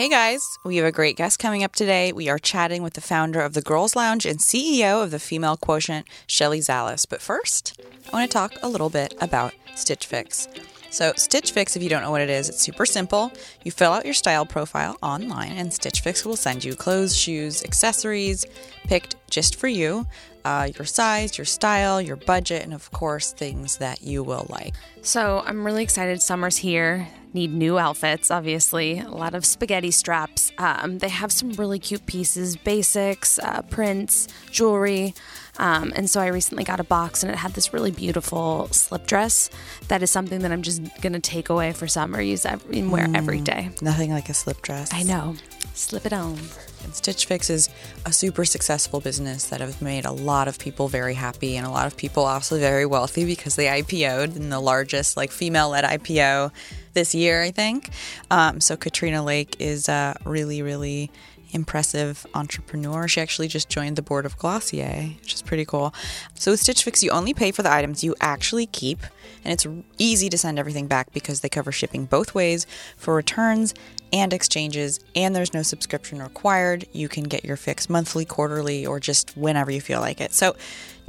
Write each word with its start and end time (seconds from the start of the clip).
Hey 0.00 0.08
guys, 0.08 0.58
we 0.64 0.78
have 0.78 0.86
a 0.86 0.92
great 0.92 1.18
guest 1.18 1.38
coming 1.38 1.62
up 1.62 1.74
today. 1.74 2.10
We 2.10 2.30
are 2.30 2.38
chatting 2.38 2.82
with 2.82 2.94
the 2.94 3.02
founder 3.02 3.42
of 3.42 3.52
the 3.52 3.60
Girls 3.60 3.94
Lounge 3.94 4.24
and 4.24 4.38
CEO 4.38 5.04
of 5.04 5.10
the 5.10 5.18
Female 5.18 5.58
Quotient, 5.58 6.06
Shelley 6.26 6.60
Zalis. 6.60 7.06
But 7.06 7.20
first, 7.20 7.78
I 8.06 8.16
want 8.16 8.30
to 8.30 8.32
talk 8.32 8.54
a 8.62 8.68
little 8.70 8.88
bit 8.88 9.12
about 9.20 9.52
Stitch 9.74 10.06
Fix. 10.06 10.48
So, 10.90 11.12
Stitch 11.16 11.52
Fix, 11.52 11.76
if 11.76 11.82
you 11.82 11.88
don't 11.88 12.02
know 12.02 12.10
what 12.10 12.20
it 12.20 12.30
is, 12.30 12.48
it's 12.48 12.60
super 12.60 12.84
simple. 12.84 13.32
You 13.64 13.70
fill 13.70 13.92
out 13.92 14.04
your 14.04 14.14
style 14.14 14.44
profile 14.44 14.96
online, 15.02 15.52
and 15.52 15.72
Stitch 15.72 16.00
Fix 16.00 16.24
will 16.24 16.36
send 16.36 16.64
you 16.64 16.74
clothes, 16.74 17.16
shoes, 17.16 17.64
accessories 17.64 18.44
picked 18.84 19.14
just 19.30 19.54
for 19.54 19.68
you, 19.68 20.06
uh, 20.44 20.68
your 20.76 20.84
size, 20.84 21.38
your 21.38 21.44
style, 21.44 22.00
your 22.00 22.16
budget, 22.16 22.64
and 22.64 22.74
of 22.74 22.90
course, 22.90 23.32
things 23.32 23.76
that 23.78 24.02
you 24.02 24.24
will 24.24 24.46
like. 24.48 24.74
So 25.02 25.42
I'm 25.46 25.64
really 25.64 25.84
excited. 25.84 26.20
Summer's 26.20 26.56
here. 26.56 27.06
Need 27.32 27.54
new 27.54 27.78
outfits, 27.78 28.32
obviously. 28.32 28.98
A 28.98 29.10
lot 29.10 29.36
of 29.36 29.44
spaghetti 29.44 29.92
straps. 29.92 30.50
Um, 30.58 30.98
they 30.98 31.08
have 31.08 31.30
some 31.30 31.52
really 31.52 31.78
cute 31.78 32.04
pieces, 32.06 32.56
basics, 32.56 33.38
uh, 33.38 33.62
prints, 33.62 34.26
jewelry. 34.50 35.14
Um, 35.60 35.92
and 35.94 36.08
so 36.08 36.22
I 36.22 36.28
recently 36.28 36.64
got 36.64 36.80
a 36.80 36.84
box 36.84 37.22
and 37.22 37.30
it 37.30 37.36
had 37.36 37.52
this 37.52 37.74
really 37.74 37.90
beautiful 37.90 38.66
slip 38.68 39.06
dress. 39.06 39.50
That 39.88 40.02
is 40.02 40.10
something 40.10 40.40
that 40.40 40.50
I'm 40.50 40.62
just 40.62 40.82
going 41.02 41.12
to 41.12 41.20
take 41.20 41.50
away 41.50 41.72
for 41.72 41.86
summer, 41.86 42.18
use 42.20 42.46
every, 42.46 42.78
and 42.78 42.90
wear 42.90 43.06
every 43.14 43.42
day. 43.42 43.68
Nothing 43.82 44.10
like 44.10 44.30
a 44.30 44.34
slip 44.34 44.62
dress. 44.62 44.88
I 44.92 45.02
know. 45.02 45.36
Slip 45.74 46.06
it 46.06 46.14
on. 46.14 46.38
And 46.84 46.94
Stitch 46.94 47.26
Fix 47.26 47.50
is 47.50 47.68
a 48.06 48.12
super 48.12 48.44
successful 48.44 49.00
business 49.00 49.48
that 49.48 49.60
has 49.60 49.80
made 49.80 50.04
a 50.04 50.12
lot 50.12 50.48
of 50.48 50.58
people 50.58 50.88
very 50.88 51.14
happy 51.14 51.56
and 51.56 51.66
a 51.66 51.70
lot 51.70 51.86
of 51.86 51.96
people 51.96 52.24
also 52.24 52.58
very 52.58 52.86
wealthy 52.86 53.24
because 53.24 53.56
they 53.56 53.66
IPO'd 53.66 54.36
in 54.36 54.50
the 54.50 54.60
largest 54.60 55.16
like 55.16 55.30
female-led 55.30 55.84
IPO 55.84 56.50
this 56.94 57.14
year, 57.14 57.42
I 57.42 57.50
think. 57.50 57.90
Um, 58.30 58.60
so 58.60 58.76
Katrina 58.76 59.22
Lake 59.22 59.56
is 59.58 59.88
a 59.88 60.16
really, 60.24 60.62
really 60.62 61.10
impressive 61.52 62.26
entrepreneur. 62.34 63.08
She 63.08 63.20
actually 63.20 63.48
just 63.48 63.68
joined 63.68 63.96
the 63.96 64.02
board 64.02 64.26
of 64.26 64.38
Glossier, 64.38 65.16
which 65.20 65.34
is 65.34 65.42
pretty 65.42 65.64
cool. 65.64 65.94
So 66.34 66.52
with 66.52 66.60
Stitch 66.60 66.84
Fix, 66.84 67.02
you 67.02 67.10
only 67.10 67.34
pay 67.34 67.50
for 67.50 67.62
the 67.62 67.72
items 67.72 68.04
you 68.04 68.14
actually 68.20 68.66
keep, 68.66 69.00
and 69.44 69.52
it's 69.52 69.66
easy 69.98 70.28
to 70.28 70.38
send 70.38 70.58
everything 70.58 70.86
back 70.86 71.12
because 71.12 71.40
they 71.40 71.48
cover 71.48 71.72
shipping 71.72 72.04
both 72.04 72.34
ways 72.34 72.66
for 72.96 73.14
returns 73.14 73.74
and 74.12 74.32
exchanges, 74.32 75.00
and 75.14 75.34
there's 75.34 75.54
no 75.54 75.62
subscription 75.62 76.22
required. 76.22 76.86
You 76.92 77.08
can 77.08 77.24
get 77.24 77.44
your 77.44 77.56
fix 77.56 77.88
monthly, 77.88 78.24
quarterly, 78.24 78.86
or 78.86 79.00
just 79.00 79.36
whenever 79.36 79.70
you 79.70 79.80
feel 79.80 80.00
like 80.00 80.20
it. 80.20 80.32
So 80.32 80.56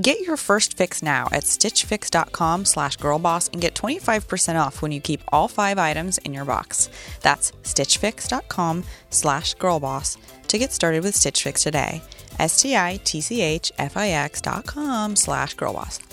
get 0.02 0.22
your 0.22 0.38
first 0.38 0.78
fix 0.78 1.02
now 1.02 1.28
at 1.32 1.44
stitchfix.com 1.44 2.66
slash 2.66 2.98
girlboss 2.98 3.52
and 3.52 3.62
get 3.62 3.74
25% 3.74 4.60
off 4.60 4.82
when 4.82 4.92
you 4.92 5.02
keep 5.02 5.22
all 5.32 5.48
five 5.48 5.78
items 5.78 6.18
in 6.20 6.34
your 6.34 6.46
box. 6.46 6.90
That's 7.22 7.52
stitchfix.com 7.64 8.84
slash 9.10 9.56
girlboss 9.56 10.18
to 10.48 10.58
get 10.58 10.72
started 10.72 11.04
with 11.04 11.16
Stitch 11.16 11.44
Fix 11.44 11.64
today. 11.64 12.02
S-T-I-T-C-H-F-I-X 12.40 14.42
dot 14.42 14.66
com 14.66 15.16
slash 15.16 15.56
girlboss. 15.56 16.11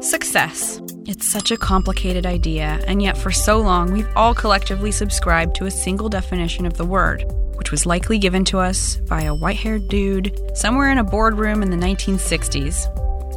Success. 0.00 0.80
It's 1.06 1.26
such 1.26 1.50
a 1.50 1.56
complicated 1.56 2.26
idea, 2.26 2.80
and 2.86 3.02
yet 3.02 3.16
for 3.16 3.30
so 3.30 3.60
long 3.60 3.92
we've 3.92 4.08
all 4.16 4.34
collectively 4.34 4.90
subscribed 4.90 5.54
to 5.56 5.66
a 5.66 5.70
single 5.70 6.08
definition 6.08 6.66
of 6.66 6.76
the 6.76 6.84
word, 6.84 7.24
which 7.56 7.70
was 7.70 7.86
likely 7.86 8.18
given 8.18 8.44
to 8.46 8.58
us 8.58 8.96
by 9.08 9.22
a 9.22 9.34
white 9.34 9.56
haired 9.56 9.88
dude 9.88 10.38
somewhere 10.54 10.90
in 10.90 10.98
a 10.98 11.04
boardroom 11.04 11.62
in 11.62 11.70
the 11.70 11.76
1960s. 11.76 12.86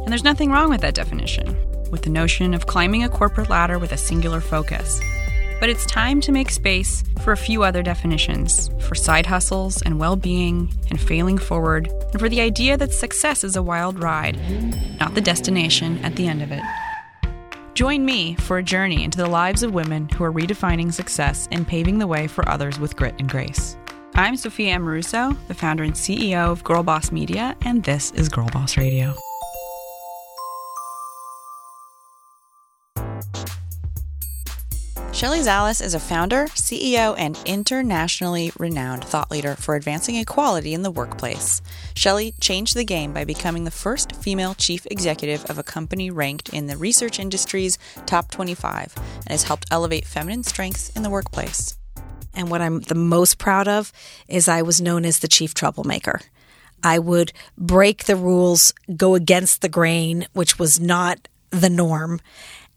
And 0.00 0.08
there's 0.08 0.24
nothing 0.24 0.50
wrong 0.50 0.70
with 0.70 0.80
that 0.80 0.94
definition, 0.94 1.56
with 1.90 2.02
the 2.02 2.10
notion 2.10 2.54
of 2.54 2.66
climbing 2.66 3.04
a 3.04 3.08
corporate 3.08 3.50
ladder 3.50 3.78
with 3.78 3.92
a 3.92 3.96
singular 3.96 4.40
focus. 4.40 5.00
But 5.60 5.68
it's 5.68 5.86
time 5.86 6.20
to 6.20 6.32
make 6.32 6.50
space 6.50 7.02
for 7.22 7.32
a 7.32 7.36
few 7.36 7.64
other 7.64 7.82
definitions 7.82 8.70
for 8.80 8.94
side 8.94 9.26
hustles 9.26 9.82
and 9.82 9.98
well 9.98 10.14
being 10.14 10.72
and 10.90 11.00
failing 11.00 11.38
forward, 11.38 11.88
and 12.12 12.20
for 12.20 12.28
the 12.28 12.40
idea 12.40 12.76
that 12.76 12.92
success 12.92 13.42
is 13.42 13.56
a 13.56 13.62
wild 13.62 13.98
ride, 13.98 14.38
not 15.00 15.14
the 15.14 15.20
destination 15.20 15.98
at 16.04 16.14
the 16.16 16.28
end 16.28 16.42
of 16.42 16.52
it. 16.52 16.62
Join 17.74 18.04
me 18.04 18.34
for 18.36 18.58
a 18.58 18.62
journey 18.62 19.04
into 19.04 19.18
the 19.18 19.28
lives 19.28 19.62
of 19.62 19.74
women 19.74 20.08
who 20.08 20.24
are 20.24 20.32
redefining 20.32 20.92
success 20.92 21.48
and 21.52 21.66
paving 21.66 21.98
the 21.98 22.06
way 22.06 22.26
for 22.26 22.48
others 22.48 22.78
with 22.78 22.96
grit 22.96 23.14
and 23.18 23.28
grace. 23.28 23.76
I'm 24.14 24.36
Sophia 24.36 24.76
Amoruso, 24.76 25.36
the 25.46 25.54
founder 25.54 25.84
and 25.84 25.94
CEO 25.94 26.50
of 26.50 26.64
Girl 26.64 26.82
Boss 26.82 27.12
Media, 27.12 27.56
and 27.62 27.84
this 27.84 28.10
is 28.12 28.28
Girl 28.28 28.48
Boss 28.52 28.76
Radio. 28.76 29.14
Shelley 35.18 35.40
Zalis 35.40 35.84
is 35.84 35.94
a 35.94 35.98
founder, 35.98 36.44
CEO, 36.54 37.12
and 37.18 37.36
internationally 37.44 38.52
renowned 38.56 39.02
thought 39.02 39.32
leader 39.32 39.56
for 39.56 39.74
advancing 39.74 40.14
equality 40.14 40.74
in 40.74 40.82
the 40.82 40.92
workplace. 40.92 41.60
Shelly 41.96 42.34
changed 42.40 42.76
the 42.76 42.84
game 42.84 43.12
by 43.12 43.24
becoming 43.24 43.64
the 43.64 43.72
first 43.72 44.14
female 44.14 44.54
chief 44.54 44.86
executive 44.86 45.44
of 45.50 45.58
a 45.58 45.64
company 45.64 46.08
ranked 46.08 46.50
in 46.50 46.68
the 46.68 46.76
research 46.76 47.18
industry's 47.18 47.78
top 48.06 48.30
25 48.30 48.94
and 48.96 49.30
has 49.30 49.42
helped 49.42 49.66
elevate 49.72 50.04
feminine 50.04 50.44
strengths 50.44 50.90
in 50.90 51.02
the 51.02 51.10
workplace. 51.10 51.76
And 52.32 52.48
what 52.48 52.62
I'm 52.62 52.82
the 52.82 52.94
most 52.94 53.38
proud 53.38 53.66
of 53.66 53.92
is 54.28 54.46
I 54.46 54.62
was 54.62 54.80
known 54.80 55.04
as 55.04 55.18
the 55.18 55.26
chief 55.26 55.52
troublemaker. 55.52 56.20
I 56.84 57.00
would 57.00 57.32
break 57.56 58.04
the 58.04 58.14
rules, 58.14 58.72
go 58.96 59.16
against 59.16 59.62
the 59.62 59.68
grain, 59.68 60.28
which 60.32 60.60
was 60.60 60.78
not 60.78 61.26
the 61.50 61.70
norm, 61.70 62.20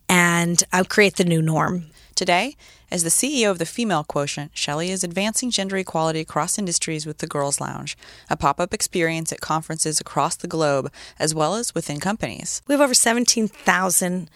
and 0.09 0.63
I 0.73 0.81
would 0.81 0.89
create 0.89 1.17
the 1.17 1.23
new 1.23 1.43
norm. 1.43 1.90
Today, 2.21 2.55
as 2.91 3.01
the 3.01 3.09
CEO 3.09 3.49
of 3.49 3.57
the 3.57 3.65
Female 3.65 4.03
Quotient, 4.03 4.51
Shelley 4.53 4.91
is 4.91 5.03
advancing 5.03 5.49
gender 5.49 5.75
equality 5.77 6.19
across 6.19 6.59
industries 6.59 7.07
with 7.07 7.17
the 7.17 7.25
Girls 7.25 7.59
Lounge, 7.59 7.97
a 8.29 8.37
pop 8.37 8.59
up 8.59 8.75
experience 8.75 9.31
at 9.31 9.41
conferences 9.41 9.99
across 9.99 10.35
the 10.35 10.47
globe, 10.47 10.93
as 11.17 11.33
well 11.33 11.55
as 11.55 11.73
within 11.73 11.99
companies. 11.99 12.61
We 12.67 12.73
have 12.73 12.81
over 12.81 12.93
17,000 12.93 14.29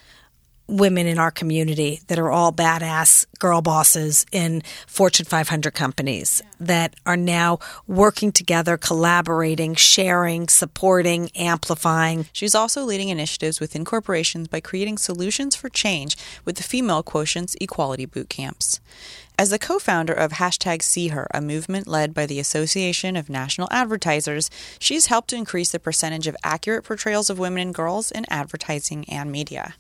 women 0.68 1.06
in 1.06 1.20
our 1.20 1.32
community 1.32 2.02
that 2.08 2.20
are 2.20 2.32
all 2.32 2.52
badass 2.52 3.26
girl 3.40 3.62
bosses 3.62 4.26
in 4.32 4.64
Fortune 4.88 5.26
500 5.26 5.74
companies 5.74 6.42
that 6.60 6.96
are 7.06 7.18
now 7.18 7.60
working 7.88 8.32
together, 8.32 8.78
collaborating, 8.78 9.76
sharing, 9.76 10.48
supporting, 10.48 11.30
amplifying. 11.36 12.26
She's 12.34 12.56
also 12.56 12.84
leading 12.84 13.10
initiatives 13.10 13.60
within 13.60 13.86
corporations 13.86 14.48
by 14.48 14.60
creating 14.60 14.98
solutions 14.98 15.56
for 15.56 15.70
change 15.70 16.18
with 16.46 16.56
the 16.58 16.64
Female 16.64 17.04
Quotient's 17.04 17.56
Equality 17.62 18.06
Boot 18.06 18.30
Camps. 18.30 18.80
As 19.38 19.50
the 19.50 19.60
co 19.60 19.80
founder 19.80 20.14
of 20.14 20.34
hashtag 20.34 20.82
See 20.82 21.10
Her, 21.10 21.28
a 21.34 21.42
movement 21.42 21.88
led 21.88 22.14
by 22.14 22.26
the 22.26 22.40
Association 22.40 23.18
of 23.18 23.30
National 23.30 23.68
Advertisers, 23.70 24.50
she's 24.80 25.08
helped 25.08 25.34
increase 25.34 25.72
the 25.72 25.80
percentage 25.80 26.28
of 26.28 26.38
accurate 26.42 26.86
portrayals 26.86 27.30
of 27.30 27.38
women 27.38 27.62
and 27.62 27.76
girls 27.76 28.12
in 28.12 28.26
advertising 28.30 29.04
and 29.10 29.30
media. 29.30 29.76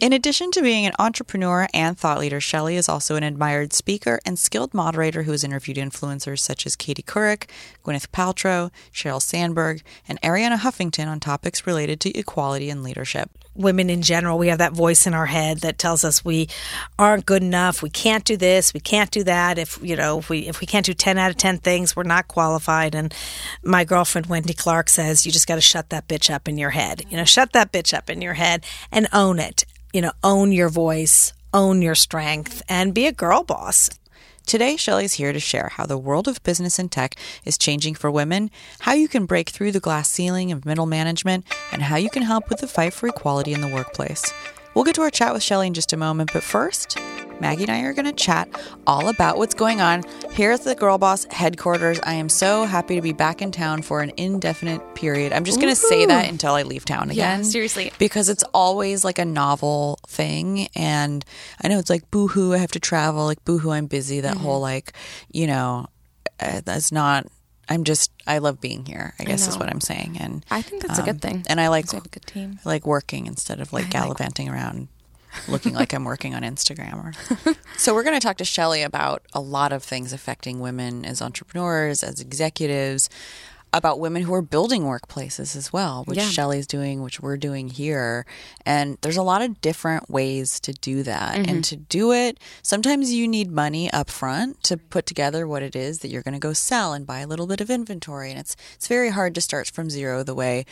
In 0.00 0.12
addition 0.12 0.52
to 0.52 0.62
being 0.62 0.86
an 0.86 0.92
entrepreneur 1.00 1.66
and 1.74 1.98
thought 1.98 2.20
leader, 2.20 2.40
Shelley 2.40 2.76
is 2.76 2.88
also 2.88 3.16
an 3.16 3.24
admired 3.24 3.72
speaker 3.72 4.20
and 4.24 4.38
skilled 4.38 4.72
moderator 4.72 5.24
who 5.24 5.32
has 5.32 5.42
interviewed 5.42 5.76
influencers 5.76 6.38
such 6.38 6.66
as 6.66 6.76
Katie 6.76 7.02
Couric, 7.02 7.50
Gwyneth 7.84 8.06
Paltrow, 8.10 8.70
Sheryl 8.92 9.20
Sandberg, 9.20 9.82
and 10.06 10.20
Arianna 10.20 10.58
Huffington 10.58 11.08
on 11.08 11.18
topics 11.18 11.66
related 11.66 11.98
to 12.02 12.16
equality 12.16 12.70
and 12.70 12.84
leadership. 12.84 13.28
Women 13.56 13.90
in 13.90 14.02
general, 14.02 14.38
we 14.38 14.46
have 14.48 14.58
that 14.58 14.72
voice 14.72 15.04
in 15.04 15.14
our 15.14 15.26
head 15.26 15.62
that 15.62 15.78
tells 15.78 16.04
us 16.04 16.24
we 16.24 16.48
aren't 16.96 17.26
good 17.26 17.42
enough, 17.42 17.82
we 17.82 17.90
can't 17.90 18.24
do 18.24 18.36
this, 18.36 18.72
we 18.72 18.78
can't 18.78 19.10
do 19.10 19.24
that. 19.24 19.58
If 19.58 19.80
you 19.82 19.96
know, 19.96 20.20
if 20.20 20.30
we 20.30 20.46
if 20.46 20.60
we 20.60 20.68
can't 20.68 20.86
do 20.86 20.94
ten 20.94 21.18
out 21.18 21.32
of 21.32 21.38
ten 21.38 21.58
things, 21.58 21.96
we're 21.96 22.04
not 22.04 22.28
qualified. 22.28 22.94
And 22.94 23.12
my 23.64 23.82
girlfriend 23.82 24.26
Wendy 24.26 24.54
Clark 24.54 24.90
says, 24.90 25.26
you 25.26 25.32
just 25.32 25.48
got 25.48 25.56
to 25.56 25.60
shut 25.60 25.90
that 25.90 26.06
bitch 26.06 26.32
up 26.32 26.46
in 26.46 26.56
your 26.56 26.70
head. 26.70 27.02
You 27.10 27.16
know, 27.16 27.24
shut 27.24 27.52
that 27.54 27.72
bitch 27.72 27.92
up 27.92 28.08
in 28.08 28.22
your 28.22 28.34
head 28.34 28.64
and 28.92 29.08
own 29.12 29.40
it 29.40 29.64
you 29.92 30.00
know, 30.00 30.12
own 30.22 30.52
your 30.52 30.68
voice, 30.68 31.32
own 31.52 31.82
your 31.82 31.94
strength, 31.94 32.62
and 32.68 32.94
be 32.94 33.06
a 33.06 33.12
girl 33.12 33.42
boss. 33.42 33.90
Today, 34.46 34.76
Shelley's 34.76 35.14
here 35.14 35.32
to 35.32 35.40
share 35.40 35.70
how 35.74 35.84
the 35.84 35.98
world 35.98 36.26
of 36.26 36.42
business 36.42 36.78
and 36.78 36.90
tech 36.90 37.16
is 37.44 37.58
changing 37.58 37.94
for 37.94 38.10
women, 38.10 38.50
how 38.80 38.94
you 38.94 39.06
can 39.06 39.26
break 39.26 39.50
through 39.50 39.72
the 39.72 39.80
glass 39.80 40.08
ceiling 40.08 40.50
of 40.52 40.64
middle 40.64 40.86
management, 40.86 41.44
and 41.70 41.82
how 41.82 41.96
you 41.96 42.08
can 42.08 42.22
help 42.22 42.48
with 42.48 42.60
the 42.60 42.66
fight 42.66 42.94
for 42.94 43.08
equality 43.08 43.52
in 43.52 43.60
the 43.60 43.68
workplace. 43.68 44.32
We'll 44.78 44.84
get 44.84 44.94
to 44.94 45.02
our 45.02 45.10
chat 45.10 45.34
with 45.34 45.42
Shelley 45.42 45.66
in 45.66 45.74
just 45.74 45.92
a 45.92 45.96
moment, 45.96 46.30
but 46.32 46.44
first, 46.44 46.98
Maggie 47.40 47.64
and 47.64 47.72
I 47.72 47.80
are 47.80 47.92
going 47.92 48.06
to 48.06 48.12
chat 48.12 48.48
all 48.86 49.08
about 49.08 49.36
what's 49.36 49.52
going 49.52 49.80
on 49.80 50.04
here 50.34 50.52
at 50.52 50.62
the 50.62 50.76
Girl 50.76 50.98
Boss 50.98 51.24
headquarters. 51.32 51.98
I 52.04 52.12
am 52.12 52.28
so 52.28 52.64
happy 52.64 52.94
to 52.94 53.02
be 53.02 53.12
back 53.12 53.42
in 53.42 53.50
town 53.50 53.82
for 53.82 54.02
an 54.02 54.12
indefinite 54.16 54.94
period. 54.94 55.32
I'm 55.32 55.42
just 55.42 55.60
going 55.60 55.74
to 55.74 55.74
say 55.74 56.06
that 56.06 56.30
until 56.30 56.54
I 56.54 56.62
leave 56.62 56.84
town 56.84 57.10
again. 57.10 57.40
Yeah, 57.40 57.42
seriously. 57.42 57.90
Because 57.98 58.28
it's 58.28 58.44
always 58.54 59.04
like 59.04 59.18
a 59.18 59.24
novel 59.24 59.98
thing. 60.06 60.68
And 60.76 61.24
I 61.60 61.66
know 61.66 61.80
it's 61.80 61.90
like, 61.90 62.08
boohoo, 62.12 62.52
I 62.52 62.58
have 62.58 62.70
to 62.70 62.78
travel. 62.78 63.24
Like, 63.24 63.44
boohoo, 63.44 63.72
I'm 63.72 63.86
busy. 63.86 64.20
That 64.20 64.36
whole, 64.36 64.60
like, 64.60 64.92
you 65.32 65.48
know, 65.48 65.88
uh, 66.38 66.60
that's 66.64 66.92
not 66.92 67.26
I'm 67.68 67.84
just 67.84 68.10
I 68.26 68.38
love 68.38 68.60
being 68.60 68.86
here. 68.86 69.14
I 69.18 69.24
guess 69.24 69.46
is 69.46 69.58
what 69.58 69.68
I'm 69.68 69.80
saying, 69.80 70.16
and 70.20 70.44
I 70.50 70.62
think 70.62 70.82
that's 70.82 70.98
a 70.98 71.02
good 71.02 71.16
um, 71.16 71.18
thing. 71.18 71.44
And 71.48 71.60
I 71.60 71.68
like 71.68 71.92
we 71.92 71.96
have 71.96 72.06
a 72.06 72.10
good 72.10 72.26
team. 72.26 72.58
I 72.64 72.68
like 72.68 72.86
working 72.86 73.26
instead 73.26 73.60
of 73.60 73.72
like 73.72 73.82
I 73.82 73.86
like- 73.86 73.92
gallivanting 73.92 74.48
around 74.48 74.88
looking 75.46 75.74
like 75.74 75.92
I'm 75.92 76.04
working 76.04 76.34
on 76.34 76.42
Instagram. 76.42 77.04
Or... 77.04 77.54
so 77.76 77.94
we're 77.94 78.02
going 78.02 78.18
to 78.18 78.26
talk 78.26 78.38
to 78.38 78.44
Shelley 78.44 78.82
about 78.82 79.22
a 79.32 79.40
lot 79.40 79.72
of 79.72 79.82
things 79.82 80.12
affecting 80.12 80.60
women 80.60 81.04
as 81.04 81.22
entrepreneurs, 81.22 82.02
as 82.02 82.20
executives, 82.20 83.08
about 83.72 84.00
women 84.00 84.22
who 84.22 84.32
are 84.32 84.42
building 84.42 84.82
workplaces 84.84 85.54
as 85.54 85.72
well, 85.72 86.04
which 86.04 86.18
Yeah. 86.18 86.24
Shelley's 86.28 86.66
doing, 86.66 87.02
which 87.02 87.20
we're 87.20 87.36
doing 87.36 87.68
here. 87.68 88.24
And 88.64 88.96
there's 89.02 89.16
a 89.16 89.22
lot 89.22 89.42
of 89.42 89.60
different 89.60 90.08
ways 90.08 90.58
to 90.60 90.72
do 90.72 91.02
that. 91.02 91.36
Mm-hmm. 91.36 91.50
And 91.50 91.64
to 91.64 91.76
do 91.76 92.12
it, 92.12 92.38
sometimes 92.62 93.12
you 93.12 93.28
need 93.28 93.50
money 93.50 93.92
up 93.92 94.10
front 94.10 94.62
to 94.64 94.76
put 94.76 95.06
together 95.06 95.46
what 95.46 95.62
it 95.62 95.76
is 95.76 95.98
that 95.98 96.08
you're 96.08 96.22
going 96.22 96.34
to 96.34 96.40
go 96.40 96.52
sell 96.52 96.92
and 96.94 97.06
buy 97.06 97.20
a 97.20 97.26
little 97.26 97.46
bit 97.46 97.60
of 97.60 97.68
inventory. 97.70 98.30
And 98.30 98.40
it's 98.40 98.56
it's 98.74 98.86
very 98.88 99.10
hard 99.10 99.34
to 99.34 99.40
start 99.40 99.68
from 99.70 99.90
zero 99.90 100.22
the 100.22 100.34
way 100.34 100.64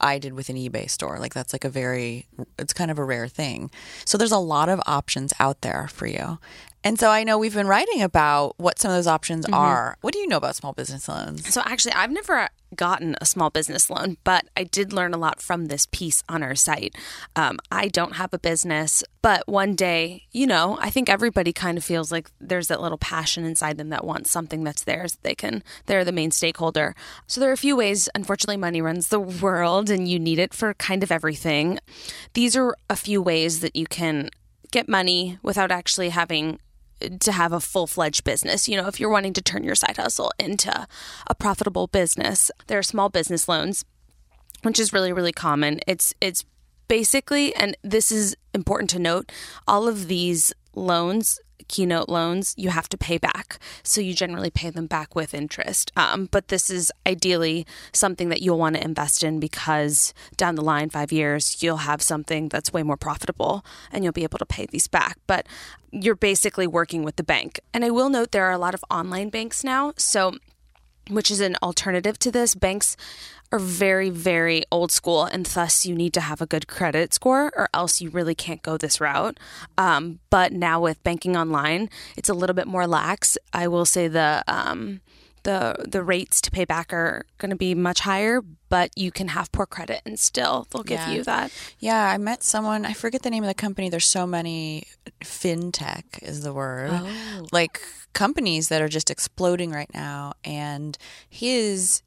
I 0.00 0.18
did 0.18 0.32
with 0.34 0.48
an 0.48 0.56
eBay 0.56 0.88
store. 0.88 1.18
Like 1.18 1.34
that's 1.34 1.52
like 1.52 1.64
a 1.64 1.68
very 1.70 2.26
it's 2.58 2.72
kind 2.72 2.90
of 2.90 2.98
a 2.98 3.04
rare 3.04 3.28
thing. 3.28 3.70
So 4.04 4.16
there's 4.16 4.32
a 4.32 4.38
lot 4.38 4.68
of 4.68 4.80
options 4.86 5.32
out 5.38 5.60
there 5.60 5.88
for 5.92 6.06
you. 6.06 6.38
And 6.84 6.98
so 6.98 7.10
I 7.10 7.24
know 7.24 7.38
we've 7.38 7.54
been 7.54 7.66
writing 7.66 8.02
about 8.02 8.54
what 8.58 8.78
some 8.78 8.90
of 8.90 8.96
those 8.96 9.06
options 9.06 9.46
are. 9.52 9.96
What 10.00 10.12
do 10.12 10.20
you 10.20 10.28
know 10.28 10.36
about 10.36 10.56
small 10.56 10.72
business 10.72 11.08
loans? 11.08 11.52
So 11.52 11.60
actually, 11.64 11.92
I've 11.92 12.10
never 12.10 12.48
gotten 12.76 13.16
a 13.20 13.26
small 13.26 13.50
business 13.50 13.90
loan, 13.90 14.16
but 14.24 14.46
I 14.56 14.64
did 14.64 14.92
learn 14.92 15.14
a 15.14 15.18
lot 15.18 15.40
from 15.40 15.66
this 15.66 15.86
piece 15.90 16.22
on 16.28 16.42
our 16.42 16.54
site. 16.54 16.94
Um, 17.34 17.58
I 17.72 17.88
don't 17.88 18.16
have 18.16 18.32
a 18.32 18.38
business, 18.38 19.02
but 19.22 19.48
one 19.48 19.74
day, 19.74 20.24
you 20.32 20.46
know, 20.46 20.78
I 20.80 20.90
think 20.90 21.08
everybody 21.08 21.52
kind 21.52 21.78
of 21.78 21.84
feels 21.84 22.12
like 22.12 22.30
there's 22.40 22.68
that 22.68 22.80
little 22.80 22.98
passion 22.98 23.44
inside 23.44 23.78
them 23.78 23.88
that 23.88 24.04
wants 24.04 24.30
something 24.30 24.64
that's 24.64 24.84
theirs. 24.84 25.12
That 25.12 25.22
they 25.22 25.34
can, 25.34 25.64
they're 25.86 26.04
the 26.04 26.12
main 26.12 26.30
stakeholder. 26.30 26.94
So 27.26 27.40
there 27.40 27.50
are 27.50 27.54
a 27.54 27.58
few 27.58 27.74
ways. 27.76 28.08
Unfortunately, 28.14 28.56
money 28.56 28.80
runs 28.80 29.08
the 29.08 29.20
world, 29.42 29.90
and 29.90 30.06
you 30.06 30.18
need 30.18 30.38
it 30.38 30.54
for 30.54 30.74
kind 30.74 31.02
of 31.02 31.10
everything. 31.10 31.80
These 32.34 32.56
are 32.56 32.76
a 32.88 32.96
few 32.96 33.20
ways 33.20 33.60
that 33.60 33.74
you 33.74 33.86
can 33.86 34.30
get 34.70 34.88
money 34.88 35.38
without 35.42 35.70
actually 35.70 36.10
having 36.10 36.60
to 37.20 37.32
have 37.32 37.52
a 37.52 37.60
full 37.60 37.86
fledged 37.86 38.24
business. 38.24 38.68
You 38.68 38.76
know, 38.76 38.88
if 38.88 38.98
you're 38.98 39.10
wanting 39.10 39.32
to 39.34 39.42
turn 39.42 39.64
your 39.64 39.74
side 39.74 39.96
hustle 39.96 40.32
into 40.38 40.86
a 41.26 41.34
profitable 41.34 41.86
business, 41.86 42.50
there 42.66 42.78
are 42.78 42.82
small 42.82 43.08
business 43.08 43.48
loans, 43.48 43.84
which 44.62 44.78
is 44.78 44.92
really, 44.92 45.12
really 45.12 45.32
common. 45.32 45.80
It's 45.86 46.14
it's 46.20 46.44
basically, 46.88 47.54
and 47.54 47.76
this 47.82 48.10
is 48.10 48.36
important 48.54 48.90
to 48.90 48.98
note, 48.98 49.30
all 49.66 49.86
of 49.86 50.08
these 50.08 50.52
loans, 50.74 51.40
keynote 51.68 52.08
loans, 52.08 52.54
you 52.56 52.70
have 52.70 52.88
to 52.88 52.98
pay 52.98 53.18
back. 53.18 53.58
So 53.82 54.00
you 54.00 54.14
generally 54.14 54.50
pay 54.50 54.70
them 54.70 54.86
back 54.86 55.14
with 55.14 55.34
interest. 55.34 55.92
Um, 55.96 56.28
but 56.30 56.48
this 56.48 56.70
is 56.70 56.90
ideally 57.06 57.66
something 57.92 58.28
that 58.30 58.42
you'll 58.42 58.58
want 58.58 58.76
to 58.76 58.84
invest 58.84 59.22
in 59.22 59.40
because 59.40 60.12
down 60.36 60.54
the 60.54 60.62
line, 60.64 60.90
five 60.90 61.12
years, 61.12 61.62
you'll 61.62 61.78
have 61.78 62.02
something 62.02 62.48
that's 62.48 62.72
way 62.72 62.82
more 62.82 62.96
profitable 62.96 63.64
and 63.92 64.02
you'll 64.02 64.12
be 64.12 64.24
able 64.24 64.38
to 64.38 64.46
pay 64.46 64.66
these 64.66 64.88
back. 64.88 65.18
But 65.26 65.46
you're 65.90 66.14
basically 66.14 66.66
working 66.66 67.02
with 67.02 67.16
the 67.16 67.22
bank. 67.22 67.60
And 67.72 67.84
I 67.84 67.90
will 67.90 68.10
note 68.10 68.32
there 68.32 68.44
are 68.44 68.52
a 68.52 68.58
lot 68.58 68.74
of 68.74 68.84
online 68.90 69.30
banks 69.30 69.64
now. 69.64 69.92
So 69.96 70.34
which 71.08 71.30
is 71.30 71.40
an 71.40 71.56
alternative 71.62 72.18
to 72.20 72.30
this. 72.30 72.54
Banks 72.54 72.96
are 73.50 73.58
very, 73.58 74.10
very 74.10 74.62
old 74.70 74.92
school, 74.92 75.24
and 75.24 75.46
thus 75.46 75.86
you 75.86 75.94
need 75.94 76.12
to 76.12 76.20
have 76.20 76.40
a 76.40 76.46
good 76.46 76.68
credit 76.68 77.14
score, 77.14 77.50
or 77.56 77.68
else 77.72 78.00
you 78.00 78.10
really 78.10 78.34
can't 78.34 78.62
go 78.62 78.76
this 78.76 79.00
route. 79.00 79.38
Um, 79.78 80.18
but 80.28 80.52
now 80.52 80.80
with 80.80 81.02
banking 81.02 81.36
online, 81.36 81.88
it's 82.16 82.28
a 82.28 82.34
little 82.34 82.54
bit 82.54 82.66
more 82.66 82.86
lax. 82.86 83.38
I 83.52 83.68
will 83.68 83.86
say 83.86 84.06
the 84.08 84.44
um, 84.46 85.00
the 85.48 85.86
the 85.88 86.02
rates 86.02 86.42
to 86.42 86.50
pay 86.50 86.66
back 86.66 86.92
are 86.92 87.24
going 87.38 87.48
to 87.48 87.56
be 87.56 87.74
much 87.74 88.00
higher, 88.00 88.42
but 88.68 88.90
you 88.96 89.10
can 89.10 89.28
have 89.28 89.50
poor 89.50 89.64
credit 89.64 90.02
and 90.04 90.20
still 90.20 90.66
they'll 90.70 90.82
give 90.82 91.00
Yeah. 91.00 91.10
you 91.12 91.24
that. 91.24 91.50
Yeah, 91.78 92.04
I 92.04 92.18
met 92.18 92.42
someone, 92.42 92.84
I 92.84 92.92
forget 92.92 93.22
the 93.22 93.30
name 93.30 93.44
of 93.44 93.48
the 93.48 93.54
company. 93.54 93.88
There's 93.88 94.06
so 94.06 94.26
many 94.26 94.84
fintech 95.24 96.22
is 96.22 96.42
the 96.42 96.52
word. 96.52 96.90
Oh. 96.92 97.46
Like 97.50 97.80
companies 98.12 98.68
that 98.68 98.82
are 98.82 98.88
just 98.88 99.10
exploding 99.10 99.70
right 99.70 99.92
now 99.94 100.34
and 100.44 100.98
his 101.30 102.02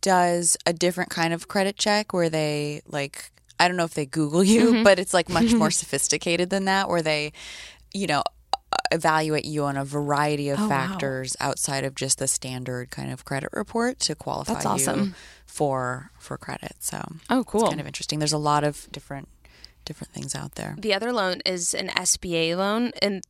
does 0.00 0.56
a 0.64 0.72
different 0.72 1.10
kind 1.10 1.34
of 1.34 1.48
credit 1.48 1.76
check 1.76 2.12
where 2.12 2.30
they 2.30 2.80
like 2.86 3.32
I 3.58 3.66
don't 3.66 3.76
know 3.76 3.84
if 3.84 3.94
they 3.94 4.06
Google 4.06 4.44
you, 4.44 4.72
mm-hmm. 4.72 4.82
but 4.84 5.00
it's 5.00 5.14
like 5.14 5.28
much 5.28 5.52
more 5.52 5.70
sophisticated 5.82 6.50
than 6.50 6.66
that 6.66 6.88
where 6.88 7.02
they 7.02 7.32
you 7.92 8.06
know 8.06 8.22
evaluate 8.90 9.44
you 9.44 9.64
on 9.64 9.76
a 9.76 9.84
variety 9.84 10.48
of 10.50 10.58
Oh, 10.58 10.62
wow. 10.62 10.68
factors 10.68 11.36
outside 11.40 11.84
of 11.84 11.94
just 11.94 12.18
the 12.18 12.28
standard 12.28 12.90
kind 12.90 13.10
of 13.12 13.24
credit 13.24 13.50
report 13.52 13.98
to 14.00 14.14
qualify 14.14 14.54
That's 14.54 14.64
you 14.64 14.70
awesome. 14.70 15.14
for 15.46 16.10
for 16.18 16.36
credit. 16.36 16.76
So 16.80 17.00
Oh, 17.30 17.44
cool. 17.44 17.62
it's 17.62 17.70
kind 17.70 17.80
of 17.80 17.86
interesting. 17.86 18.18
There's 18.18 18.32
a 18.32 18.38
lot 18.38 18.64
of 18.64 18.88
different 18.92 19.28
different 19.84 20.12
things 20.12 20.34
out 20.34 20.54
there. 20.54 20.74
The 20.78 20.94
other 20.94 21.12
loan 21.12 21.40
is 21.44 21.74
an 21.74 21.88
SBA 21.88 22.56
loan, 22.56 22.92
and 23.02 23.22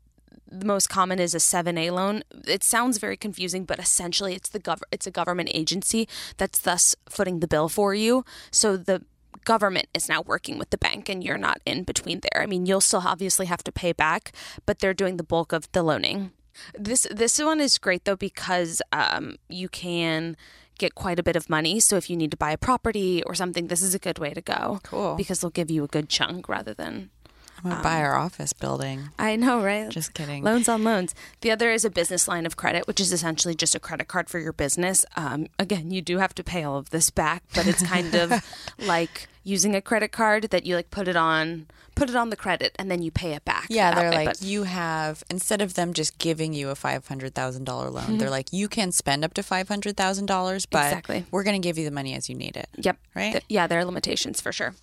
the 0.50 0.64
most 0.66 0.88
common 0.88 1.18
is 1.18 1.34
a 1.34 1.38
7A 1.40 1.90
loan. 1.90 2.22
It 2.46 2.62
sounds 2.62 2.98
very 2.98 3.16
confusing, 3.16 3.64
but 3.64 3.78
essentially 3.80 4.34
it's 4.36 4.48
the 4.50 4.60
gov- 4.60 4.82
it's 4.92 5.06
a 5.06 5.10
government 5.10 5.50
agency 5.52 6.06
that's 6.36 6.60
thus 6.60 6.94
footing 7.08 7.40
the 7.40 7.48
bill 7.48 7.68
for 7.68 7.92
you. 7.94 8.24
So 8.52 8.76
the 8.76 9.02
government 9.44 9.88
is 9.94 10.08
now 10.08 10.22
working 10.22 10.58
with 10.58 10.70
the 10.70 10.78
bank 10.78 11.08
and 11.08 11.22
you're 11.22 11.38
not 11.38 11.60
in 11.66 11.84
between 11.84 12.20
there. 12.20 12.42
I 12.42 12.46
mean, 12.46 12.66
you'll 12.66 12.80
still 12.80 13.02
obviously 13.04 13.46
have 13.46 13.64
to 13.64 13.72
pay 13.72 13.92
back, 13.92 14.32
but 14.66 14.78
they're 14.78 14.94
doing 14.94 15.16
the 15.16 15.24
bulk 15.24 15.52
of 15.52 15.70
the 15.72 15.82
loaning. 15.82 16.32
This 16.78 17.06
this 17.10 17.38
one 17.42 17.60
is 17.60 17.78
great 17.78 18.04
though 18.04 18.16
because 18.16 18.80
um, 18.92 19.36
you 19.48 19.68
can 19.68 20.36
get 20.78 20.94
quite 20.94 21.18
a 21.18 21.22
bit 21.22 21.36
of 21.36 21.50
money. 21.50 21.80
So 21.80 21.96
if 21.96 22.08
you 22.10 22.16
need 22.16 22.30
to 22.30 22.36
buy 22.36 22.52
a 22.52 22.58
property 22.58 23.22
or 23.24 23.34
something, 23.34 23.68
this 23.68 23.82
is 23.82 23.94
a 23.94 23.98
good 23.98 24.18
way 24.18 24.32
to 24.34 24.40
go. 24.40 24.80
Cool. 24.82 25.14
Because 25.16 25.40
they'll 25.40 25.50
give 25.50 25.70
you 25.70 25.84
a 25.84 25.88
good 25.88 26.08
chunk 26.08 26.48
rather 26.48 26.74
than 26.74 27.10
I'm 27.64 27.70
gonna 27.70 27.82
buy 27.82 28.00
our 28.02 28.14
office 28.14 28.52
building. 28.52 29.08
I 29.18 29.36
know, 29.36 29.62
right? 29.62 29.88
Just 29.88 30.12
kidding. 30.14 30.42
Loans 30.44 30.68
on 30.68 30.84
loans. 30.84 31.14
The 31.40 31.50
other 31.50 31.70
is 31.72 31.84
a 31.84 31.90
business 31.90 32.28
line 32.28 32.44
of 32.46 32.56
credit, 32.56 32.86
which 32.86 33.00
is 33.00 33.12
essentially 33.12 33.54
just 33.54 33.74
a 33.74 33.80
credit 33.80 34.06
card 34.08 34.28
for 34.28 34.38
your 34.38 34.52
business. 34.52 35.06
Um, 35.16 35.46
again, 35.58 35.90
you 35.90 36.02
do 36.02 36.18
have 36.18 36.34
to 36.34 36.44
pay 36.44 36.62
all 36.62 36.76
of 36.76 36.90
this 36.90 37.10
back, 37.10 37.42
but 37.54 37.66
it's 37.66 37.82
kind 37.82 38.14
of 38.14 38.44
like 38.86 39.28
using 39.42 39.74
a 39.74 39.80
credit 39.80 40.12
card 40.12 40.44
that 40.50 40.66
you 40.66 40.74
like 40.76 40.90
put 40.90 41.08
it 41.08 41.16
on, 41.16 41.66
put 41.94 42.08
it 42.10 42.16
on 42.16 42.30
the 42.30 42.36
credit, 42.36 42.74
and 42.78 42.90
then 42.90 43.00
you 43.02 43.10
pay 43.10 43.32
it 43.32 43.44
back. 43.44 43.66
Yeah, 43.70 43.94
they're 43.94 44.10
way. 44.10 44.16
like 44.16 44.26
But- 44.26 44.42
you 44.42 44.64
have 44.64 45.22
instead 45.30 45.62
of 45.62 45.74
them 45.74 45.92
just 45.94 46.18
giving 46.18 46.52
you 46.52 46.68
a 46.70 46.74
five 46.74 47.06
hundred 47.06 47.34
thousand 47.34 47.64
dollar 47.64 47.88
loan, 47.90 48.04
Mm-hmm. 48.04 48.18
they're 48.18 48.30
like 48.30 48.52
you 48.52 48.68
can 48.68 48.92
spend 48.92 49.24
up 49.24 49.32
to 49.34 49.42
five 49.42 49.68
hundred 49.68 49.96
thousand 49.96 50.26
dollars, 50.26 50.66
but 50.66 50.84
Exactly. 50.86 51.24
we're 51.30 51.44
gonna 51.44 51.58
give 51.58 51.78
you 51.78 51.84
the 51.84 51.90
money 51.90 52.14
as 52.14 52.28
you 52.28 52.34
need 52.34 52.56
it. 52.56 52.68
Yep. 52.76 52.98
Right? 53.14 53.42
Yeah, 53.48 53.66
there 53.66 53.78
are 53.78 53.84
limitations 53.84 54.40
for 54.40 54.52
sure. 54.52 54.74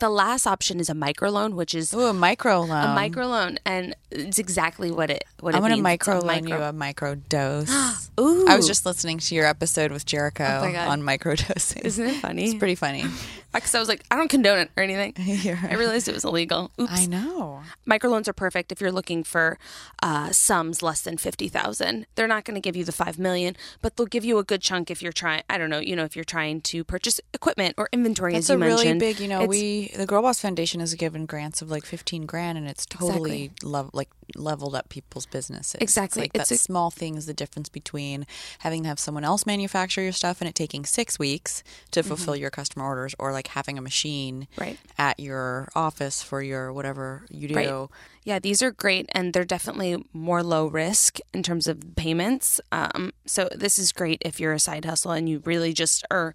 The 0.00 0.10
last 0.10 0.46
option 0.46 0.80
is 0.80 0.88
a 0.90 0.94
microloan, 0.94 1.54
which 1.54 1.74
is 1.74 1.94
Ooh, 1.94 2.06
a 2.06 2.12
micro 2.12 2.60
loan. 2.62 2.70
a 2.70 2.98
microloan, 2.98 3.58
and 3.64 3.94
it's 4.10 4.38
exactly 4.38 4.90
what 4.90 5.10
it 5.10 5.24
what 5.40 5.54
I'm 5.54 5.60
it 5.64 5.68
means. 5.68 5.72
It's 5.74 5.80
a 5.80 5.82
micro 5.82 6.14
loan 6.18 6.26
micro- 6.26 6.56
you 6.58 6.62
a 6.64 6.72
micro 6.72 7.14
dose. 7.14 8.10
Ooh, 8.20 8.46
I 8.48 8.56
was 8.56 8.66
just 8.66 8.84
listening 8.84 9.18
to 9.18 9.34
your 9.34 9.46
episode 9.46 9.92
with 9.92 10.04
Jericho 10.06 10.44
Oh 10.44 10.88
on 10.90 11.02
microdosing. 11.02 11.82
Isn't 11.82 12.06
it 12.06 12.16
funny? 12.16 12.46
It's 12.46 12.54
pretty 12.54 12.74
funny. 12.74 13.04
Because 13.52 13.74
I 13.74 13.80
was 13.80 13.88
like, 13.88 14.04
I 14.12 14.14
don't 14.14 14.28
condone 14.30 14.60
it 14.60 14.70
or 14.76 14.82
anything. 14.84 15.12
I 15.68 15.74
realized 15.74 16.06
it 16.06 16.14
was 16.14 16.24
illegal. 16.24 16.70
Oops. 16.80 16.92
I 16.92 17.06
know. 17.06 17.62
Microloans 17.84 18.28
are 18.28 18.32
perfect 18.32 18.70
if 18.70 18.80
you're 18.80 18.92
looking 18.92 19.24
for 19.24 19.58
uh, 20.04 20.30
sums 20.30 20.84
less 20.84 21.00
than 21.00 21.16
fifty 21.16 21.48
thousand. 21.48 22.06
They're 22.14 22.28
not 22.28 22.44
going 22.44 22.54
to 22.54 22.60
give 22.60 22.76
you 22.76 22.84
the 22.84 22.92
five 22.92 23.18
million, 23.18 23.56
but 23.82 23.96
they'll 23.96 24.06
give 24.06 24.24
you 24.24 24.38
a 24.38 24.44
good 24.44 24.60
chunk 24.62 24.88
if 24.88 25.02
you're 25.02 25.10
trying. 25.12 25.42
I 25.50 25.58
don't 25.58 25.68
know, 25.68 25.80
you 25.80 25.96
know, 25.96 26.04
if 26.04 26.14
you're 26.14 26.24
trying 26.24 26.60
to 26.60 26.84
purchase 26.84 27.20
equipment 27.34 27.74
or 27.76 27.88
inventory, 27.92 28.34
That's 28.34 28.48
as 28.48 28.56
you 28.56 28.62
a 28.62 28.66
really 28.68 28.94
big, 28.96 29.18
you 29.18 29.26
know, 29.26 29.38
It's- 29.42 29.48
we 29.48 29.89
the 29.96 30.06
Girl 30.06 30.22
Boss 30.22 30.40
Foundation 30.40 30.80
has 30.80 30.94
given 30.94 31.26
grants 31.26 31.62
of 31.62 31.70
like 31.70 31.84
fifteen 31.84 32.26
grand, 32.26 32.58
and 32.58 32.66
it's 32.68 32.86
totally 32.86 33.50
lev- 33.62 33.90
like 33.92 34.08
leveled 34.36 34.74
up 34.74 34.88
people's 34.88 35.26
businesses. 35.26 35.74
It's 35.74 35.82
Exactly. 35.82 36.22
like 36.22 36.30
It's 36.34 36.48
that 36.50 36.54
a- 36.54 36.58
small 36.58 36.90
thing 36.90 37.16
is 37.16 37.26
the 37.26 37.34
difference 37.34 37.68
between 37.68 38.26
having 38.60 38.82
to 38.82 38.88
have 38.88 38.98
someone 38.98 39.24
else 39.24 39.44
manufacture 39.46 40.02
your 40.02 40.12
stuff 40.12 40.40
and 40.40 40.48
it 40.48 40.54
taking 40.54 40.84
six 40.84 41.18
weeks 41.18 41.62
to 41.90 42.02
fulfill 42.02 42.36
your 42.36 42.50
customer 42.50 42.84
orders, 42.84 43.14
or 43.18 43.32
like 43.32 43.48
having 43.48 43.78
a 43.78 43.82
machine 43.82 44.46
Mm-hmm. 44.52 44.60
Right. 44.60 44.78
at 44.98 45.18
your 45.20 45.68
office 45.74 46.22
for 46.22 46.42
your 46.42 46.72
whatever 46.72 47.24
you 47.30 47.48
do. 47.48 47.54
Right. 47.54 47.88
Yeah, 48.24 48.38
these 48.38 48.62
are 48.62 48.70
great, 48.70 49.06
and 49.12 49.32
they're 49.32 49.44
definitely 49.44 50.04
more 50.12 50.42
low 50.42 50.66
risk 50.66 51.18
in 51.32 51.42
terms 51.42 51.66
of 51.66 51.96
payments. 51.96 52.60
Um, 52.70 53.12
so 53.26 53.48
this 53.54 53.78
is 53.78 53.92
great 53.92 54.20
if 54.24 54.38
you're 54.38 54.52
a 54.52 54.58
side 54.60 54.84
hustle 54.84 55.12
and 55.12 55.28
you 55.28 55.40
really 55.44 55.72
just 55.72 56.04
are 56.10 56.34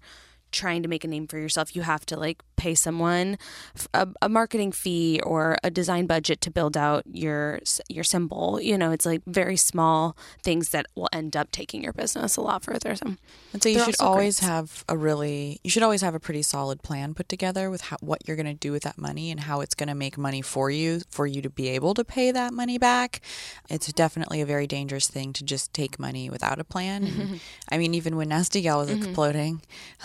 trying 0.52 0.82
to 0.82 0.88
make 0.88 1.04
a 1.04 1.08
name 1.08 1.26
for 1.26 1.38
yourself, 1.38 1.74
you 1.76 1.82
have 1.82 2.04
to 2.06 2.16
like 2.18 2.42
pay 2.56 2.74
someone 2.74 3.38
a, 3.94 4.08
a, 4.22 4.28
marketing 4.28 4.72
fee 4.72 5.20
or 5.22 5.56
a 5.62 5.70
design 5.70 6.06
budget 6.06 6.40
to 6.40 6.50
build 6.50 6.76
out 6.76 7.04
your 7.10 7.60
your 7.88 8.04
symbol. 8.04 8.60
You 8.60 8.76
know, 8.78 8.92
it's 8.92 9.06
like 9.06 9.22
very 9.26 9.56
small 9.56 10.16
things 10.42 10.70
that 10.70 10.86
will 10.94 11.08
end 11.12 11.36
up 11.36 11.50
taking 11.50 11.82
your 11.82 11.92
business 11.92 12.36
a 12.36 12.40
lot 12.40 12.64
further. 12.64 12.94
So, 12.94 13.16
and 13.52 13.62
so 13.62 13.68
you 13.68 13.80
should 13.84 14.00
always 14.00 14.40
great. 14.40 14.48
have 14.48 14.84
a 14.88 14.96
really 14.96 15.60
you 15.62 15.70
should 15.70 15.82
always 15.82 16.02
have 16.02 16.14
a 16.14 16.20
pretty 16.20 16.42
solid 16.42 16.82
plan 16.82 17.14
put 17.14 17.28
together 17.28 17.70
with 17.70 17.82
how, 17.82 17.96
what 18.00 18.26
you're 18.26 18.36
going 18.36 18.46
to 18.46 18.54
do 18.54 18.72
with 18.72 18.82
that 18.82 18.98
money 18.98 19.30
and 19.30 19.40
how 19.40 19.60
it's 19.60 19.74
going 19.74 19.88
to 19.88 19.94
make 19.94 20.18
money 20.18 20.42
for 20.42 20.70
you 20.70 21.00
for 21.10 21.26
you 21.26 21.42
to 21.42 21.50
be 21.50 21.68
able 21.68 21.94
to 21.94 22.04
pay 22.04 22.30
that 22.30 22.52
money 22.52 22.78
back. 22.78 23.20
It's 23.68 23.92
definitely 23.92 24.40
a 24.40 24.46
very 24.46 24.66
dangerous 24.66 25.08
thing 25.08 25.32
to 25.34 25.44
just 25.44 25.72
take 25.72 25.98
money 25.98 26.30
without 26.30 26.58
a 26.58 26.64
plan. 26.64 27.06
Mm-hmm. 27.06 27.34
I 27.70 27.78
mean, 27.78 27.94
even 27.94 28.16
when 28.16 28.28
Nasty 28.28 28.60
Gal 28.62 28.78
was 28.78 28.90
mm-hmm. 28.90 29.02
exploding, 29.02 29.62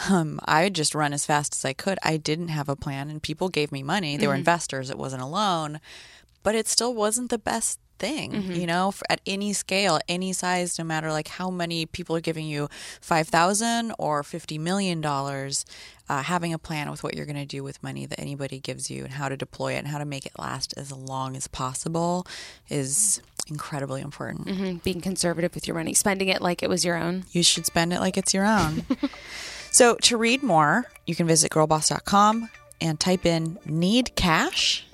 um, 0.09 0.39
I 0.45 0.63
would 0.63 0.75
just 0.75 0.95
run 0.95 1.13
as 1.13 1.25
fast 1.25 1.55
as 1.55 1.65
I 1.65 1.73
could. 1.73 1.97
I 2.03 2.17
didn't 2.17 2.40
have 2.49 2.69
a 2.69 2.75
plan, 2.75 3.09
and 3.09 3.21
people 3.21 3.49
gave 3.49 3.71
me 3.71 3.83
money. 3.83 4.17
They 4.17 4.23
mm-hmm. 4.23 4.29
were 4.29 4.35
investors. 4.35 4.89
It 4.89 4.97
wasn't 4.97 5.21
a 5.21 5.27
loan, 5.27 5.79
but 6.43 6.55
it 6.55 6.67
still 6.67 6.93
wasn't 6.93 7.29
the 7.29 7.37
best 7.37 7.79
thing 8.01 8.31
mm-hmm. 8.31 8.53
you 8.53 8.65
know 8.65 8.91
at 9.11 9.21
any 9.27 9.53
scale 9.53 9.99
any 10.09 10.33
size 10.33 10.79
no 10.79 10.83
matter 10.83 11.11
like 11.11 11.27
how 11.27 11.51
many 11.51 11.85
people 11.85 12.15
are 12.15 12.21
giving 12.21 12.47
you 12.47 12.67
5000 12.99 13.93
or 13.99 14.23
50 14.23 14.57
million 14.57 15.01
dollars 15.01 15.65
uh, 16.09 16.23
having 16.23 16.51
a 16.51 16.57
plan 16.57 16.89
with 16.89 17.03
what 17.03 17.13
you're 17.13 17.27
going 17.27 17.35
to 17.35 17.45
do 17.45 17.63
with 17.63 17.81
money 17.83 18.07
that 18.07 18.19
anybody 18.19 18.59
gives 18.59 18.89
you 18.89 19.03
and 19.03 19.13
how 19.13 19.29
to 19.29 19.37
deploy 19.37 19.73
it 19.73 19.77
and 19.77 19.87
how 19.87 19.99
to 19.99 20.03
make 20.03 20.25
it 20.25 20.31
last 20.39 20.73
as 20.75 20.91
long 20.91 21.37
as 21.37 21.47
possible 21.47 22.25
is 22.69 23.21
incredibly 23.47 24.01
important 24.01 24.47
mm-hmm. 24.47 24.77
being 24.77 24.99
conservative 24.99 25.53
with 25.53 25.67
your 25.67 25.75
money 25.75 25.93
spending 25.93 26.27
it 26.27 26.41
like 26.41 26.63
it 26.63 26.69
was 26.69 26.83
your 26.83 26.97
own 26.97 27.23
you 27.31 27.43
should 27.43 27.67
spend 27.67 27.93
it 27.93 27.99
like 27.99 28.17
it's 28.17 28.33
your 28.33 28.45
own 28.45 28.83
So 29.71 29.95
to 30.03 30.17
read 30.17 30.43
more, 30.43 30.85
you 31.07 31.15
can 31.15 31.27
visit 31.27 31.51
girlboss.com 31.51 32.49
and 32.81 32.99
type 32.99 33.25
in 33.25 33.57
need 33.65 34.15
cash. 34.15 34.85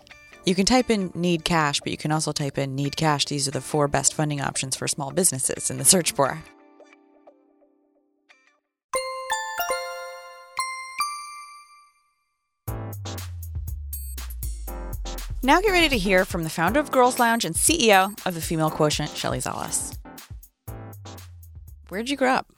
You 0.46 0.55
can 0.55 0.65
type 0.65 0.89
in 0.89 1.12
need 1.15 1.43
cash, 1.43 1.81
but 1.81 1.91
you 1.91 1.98
can 1.98 2.12
also 2.12 2.31
type 2.31 2.57
in 2.57 2.75
need 2.75 2.96
cash. 2.96 3.25
These 3.25 3.48
are 3.48 3.51
the 3.51 3.60
four 3.60 3.88
best 3.88 4.13
funding 4.13 4.39
options 4.39 4.75
for 4.75 4.88
small 4.88 5.12
businesses 5.12 5.72
in 5.72 5.77
the 5.77 5.84
search 5.84 6.15
bar. 6.15 6.43
Now 15.43 15.62
get 15.62 15.72
ready 15.72 15.89
to 15.89 15.98
hear 15.98 16.25
from 16.25 16.43
the 16.43 16.50
founder 16.50 16.79
of 16.79 16.91
Girls 16.91 17.19
Lounge 17.19 17.46
and 17.46 17.55
CEO 17.55 18.13
of 18.25 18.36
the 18.36 18.41
Female 18.41 18.69
Quotient, 18.69 19.10
Shelley 19.15 19.39
Zalis. 19.39 19.98
Where'd 21.89 22.10
you 22.10 22.17
grow 22.17 22.31
up? 22.34 22.57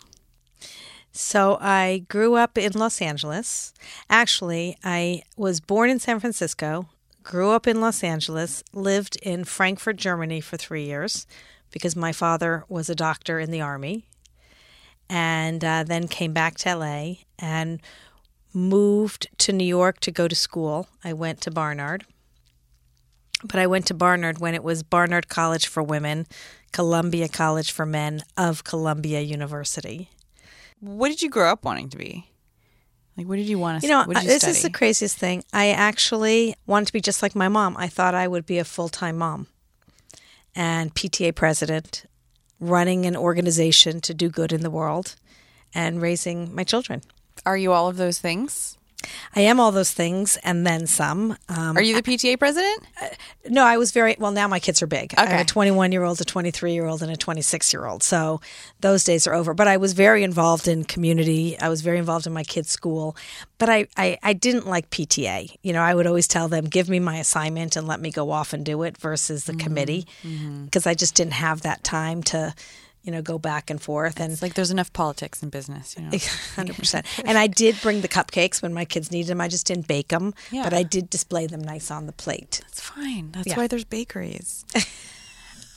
So 1.21 1.57
I 1.59 2.05
grew 2.07 2.35
up 2.35 2.57
in 2.57 2.71
Los 2.71 3.01
Angeles. 3.01 3.73
Actually, 4.09 4.77
I 4.85 5.23
was 5.35 5.59
born 5.59 5.89
in 5.89 5.99
San 5.99 6.21
Francisco, 6.21 6.87
grew 7.23 7.51
up 7.51 7.67
in 7.67 7.81
Los 7.81 8.05
Angeles, 8.05 8.63
lived 8.71 9.17
in 9.21 9.43
Frankfurt, 9.43 9.97
Germany 9.97 10.39
for 10.39 10.55
three 10.55 10.85
years 10.85 11.27
because 11.71 11.93
my 11.93 12.13
father 12.13 12.63
was 12.69 12.89
a 12.89 12.95
doctor 12.95 13.37
in 13.37 13.51
the 13.51 13.59
army, 13.59 14.05
and 15.09 15.61
uh, 15.61 15.83
then 15.83 16.07
came 16.07 16.31
back 16.31 16.55
to 16.59 16.73
LA 16.73 17.15
and 17.37 17.81
moved 18.53 19.27
to 19.39 19.51
New 19.51 19.65
York 19.65 19.99
to 19.99 20.11
go 20.11 20.29
to 20.29 20.35
school. 20.35 20.87
I 21.03 21.11
went 21.11 21.41
to 21.41 21.51
Barnard. 21.51 22.05
But 23.43 23.59
I 23.59 23.67
went 23.67 23.85
to 23.87 23.93
Barnard 23.93 24.39
when 24.39 24.55
it 24.55 24.63
was 24.63 24.83
Barnard 24.83 25.27
College 25.27 25.67
for 25.67 25.83
Women, 25.83 26.27
Columbia 26.71 27.27
College 27.27 27.73
for 27.73 27.85
Men 27.85 28.23
of 28.37 28.63
Columbia 28.63 29.19
University 29.19 30.09
what 30.79 31.09
did 31.09 31.21
you 31.21 31.29
grow 31.29 31.51
up 31.51 31.63
wanting 31.63 31.89
to 31.89 31.97
be? 31.97 32.29
Like, 33.17 33.27
what 33.27 33.35
did 33.35 33.49
you 33.49 33.59
want 33.59 33.81
to? 33.81 33.87
You 33.87 33.93
know, 33.93 34.05
you 34.07 34.13
this 34.13 34.43
study? 34.43 34.51
is 34.51 34.61
the 34.61 34.69
craziest 34.69 35.17
thing. 35.17 35.43
I 35.51 35.71
actually 35.71 36.55
wanted 36.65 36.85
to 36.85 36.93
be 36.93 37.01
just 37.01 37.21
like 37.21 37.35
my 37.35 37.49
mom. 37.49 37.75
I 37.77 37.87
thought 37.87 38.15
I 38.15 38.27
would 38.27 38.45
be 38.45 38.59
a 38.59 38.63
full 38.63 38.87
time 38.87 39.17
mom 39.17 39.47
and 40.55 40.95
PTA 40.95 41.35
president, 41.35 42.05
running 42.59 43.05
an 43.05 43.17
organization 43.17 43.99
to 44.01 44.13
do 44.13 44.29
good 44.29 44.53
in 44.53 44.61
the 44.61 44.69
world, 44.69 45.15
and 45.75 46.01
raising 46.01 46.55
my 46.55 46.63
children. 46.63 47.01
Are 47.45 47.57
you 47.57 47.73
all 47.73 47.87
of 47.87 47.97
those 47.97 48.19
things? 48.19 48.77
I 49.35 49.41
am 49.41 49.59
all 49.59 49.71
those 49.71 49.91
things 49.91 50.37
and 50.43 50.65
then 50.65 50.87
some. 50.87 51.37
Um, 51.47 51.77
are 51.77 51.81
you 51.81 51.95
the 51.95 52.03
PTA 52.03 52.37
president? 52.39 52.83
Uh, 53.01 53.07
no, 53.47 53.63
I 53.63 53.77
was 53.77 53.91
very 53.91 54.15
well. 54.19 54.31
Now 54.31 54.47
my 54.47 54.59
kids 54.59 54.81
are 54.81 54.87
big. 54.87 55.13
Okay. 55.13 55.21
I 55.21 55.25
have 55.25 55.41
a 55.41 55.45
21 55.45 55.91
year 55.91 56.03
old, 56.03 56.19
a 56.21 56.25
23 56.25 56.73
year 56.73 56.85
old, 56.85 57.01
and 57.01 57.11
a 57.11 57.15
26 57.15 57.73
year 57.73 57.85
old. 57.85 58.03
So 58.03 58.41
those 58.79 59.03
days 59.03 59.27
are 59.27 59.33
over. 59.33 59.53
But 59.53 59.67
I 59.67 59.77
was 59.77 59.93
very 59.93 60.23
involved 60.23 60.67
in 60.67 60.83
community. 60.83 61.57
I 61.59 61.69
was 61.69 61.81
very 61.81 61.97
involved 61.97 62.27
in 62.27 62.33
my 62.33 62.43
kids' 62.43 62.69
school. 62.69 63.15
But 63.57 63.69
I, 63.69 63.87
I, 63.97 64.17
I 64.23 64.33
didn't 64.33 64.67
like 64.67 64.89
PTA. 64.89 65.55
You 65.61 65.73
know, 65.73 65.81
I 65.81 65.93
would 65.93 66.07
always 66.07 66.27
tell 66.27 66.47
them, 66.47 66.65
give 66.65 66.89
me 66.89 66.99
my 66.99 67.17
assignment 67.17 67.75
and 67.75 67.87
let 67.87 67.99
me 67.99 68.11
go 68.11 68.31
off 68.31 68.53
and 68.53 68.65
do 68.65 68.83
it 68.83 68.97
versus 68.97 69.45
the 69.45 69.53
mm-hmm. 69.53 69.61
committee 69.61 70.07
because 70.21 70.83
mm-hmm. 70.83 70.89
I 70.89 70.93
just 70.93 71.15
didn't 71.15 71.33
have 71.33 71.61
that 71.61 71.83
time 71.83 72.23
to 72.23 72.53
you 73.03 73.11
know, 73.11 73.21
go 73.21 73.39
back 73.39 73.69
and 73.69 73.81
forth. 73.81 74.19
And 74.19 74.31
it's 74.31 74.41
like 74.41 74.53
there's 74.53 74.71
enough 74.71 74.91
politics 74.93 75.41
in 75.41 75.49
business, 75.49 75.95
you 75.97 76.03
know. 76.03 76.09
100%. 76.11 77.23
and 77.25 77.37
I 77.37 77.47
did 77.47 77.79
bring 77.81 78.01
the 78.01 78.07
cupcakes 78.07 78.61
when 78.61 78.73
my 78.73 78.85
kids 78.85 79.11
needed 79.11 79.29
them. 79.29 79.41
I 79.41 79.47
just 79.47 79.65
didn't 79.65 79.87
bake 79.87 80.09
them, 80.09 80.33
yeah. 80.51 80.63
but 80.63 80.73
I 80.73 80.83
did 80.83 81.09
display 81.09 81.47
them 81.47 81.61
nice 81.61 81.91
on 81.91 82.05
the 82.05 82.11
plate. 82.11 82.61
That's 82.63 82.81
fine. 82.81 83.31
That's 83.31 83.47
yeah. 83.47 83.57
why 83.57 83.67
there's 83.67 83.85
bakeries. 83.85 84.65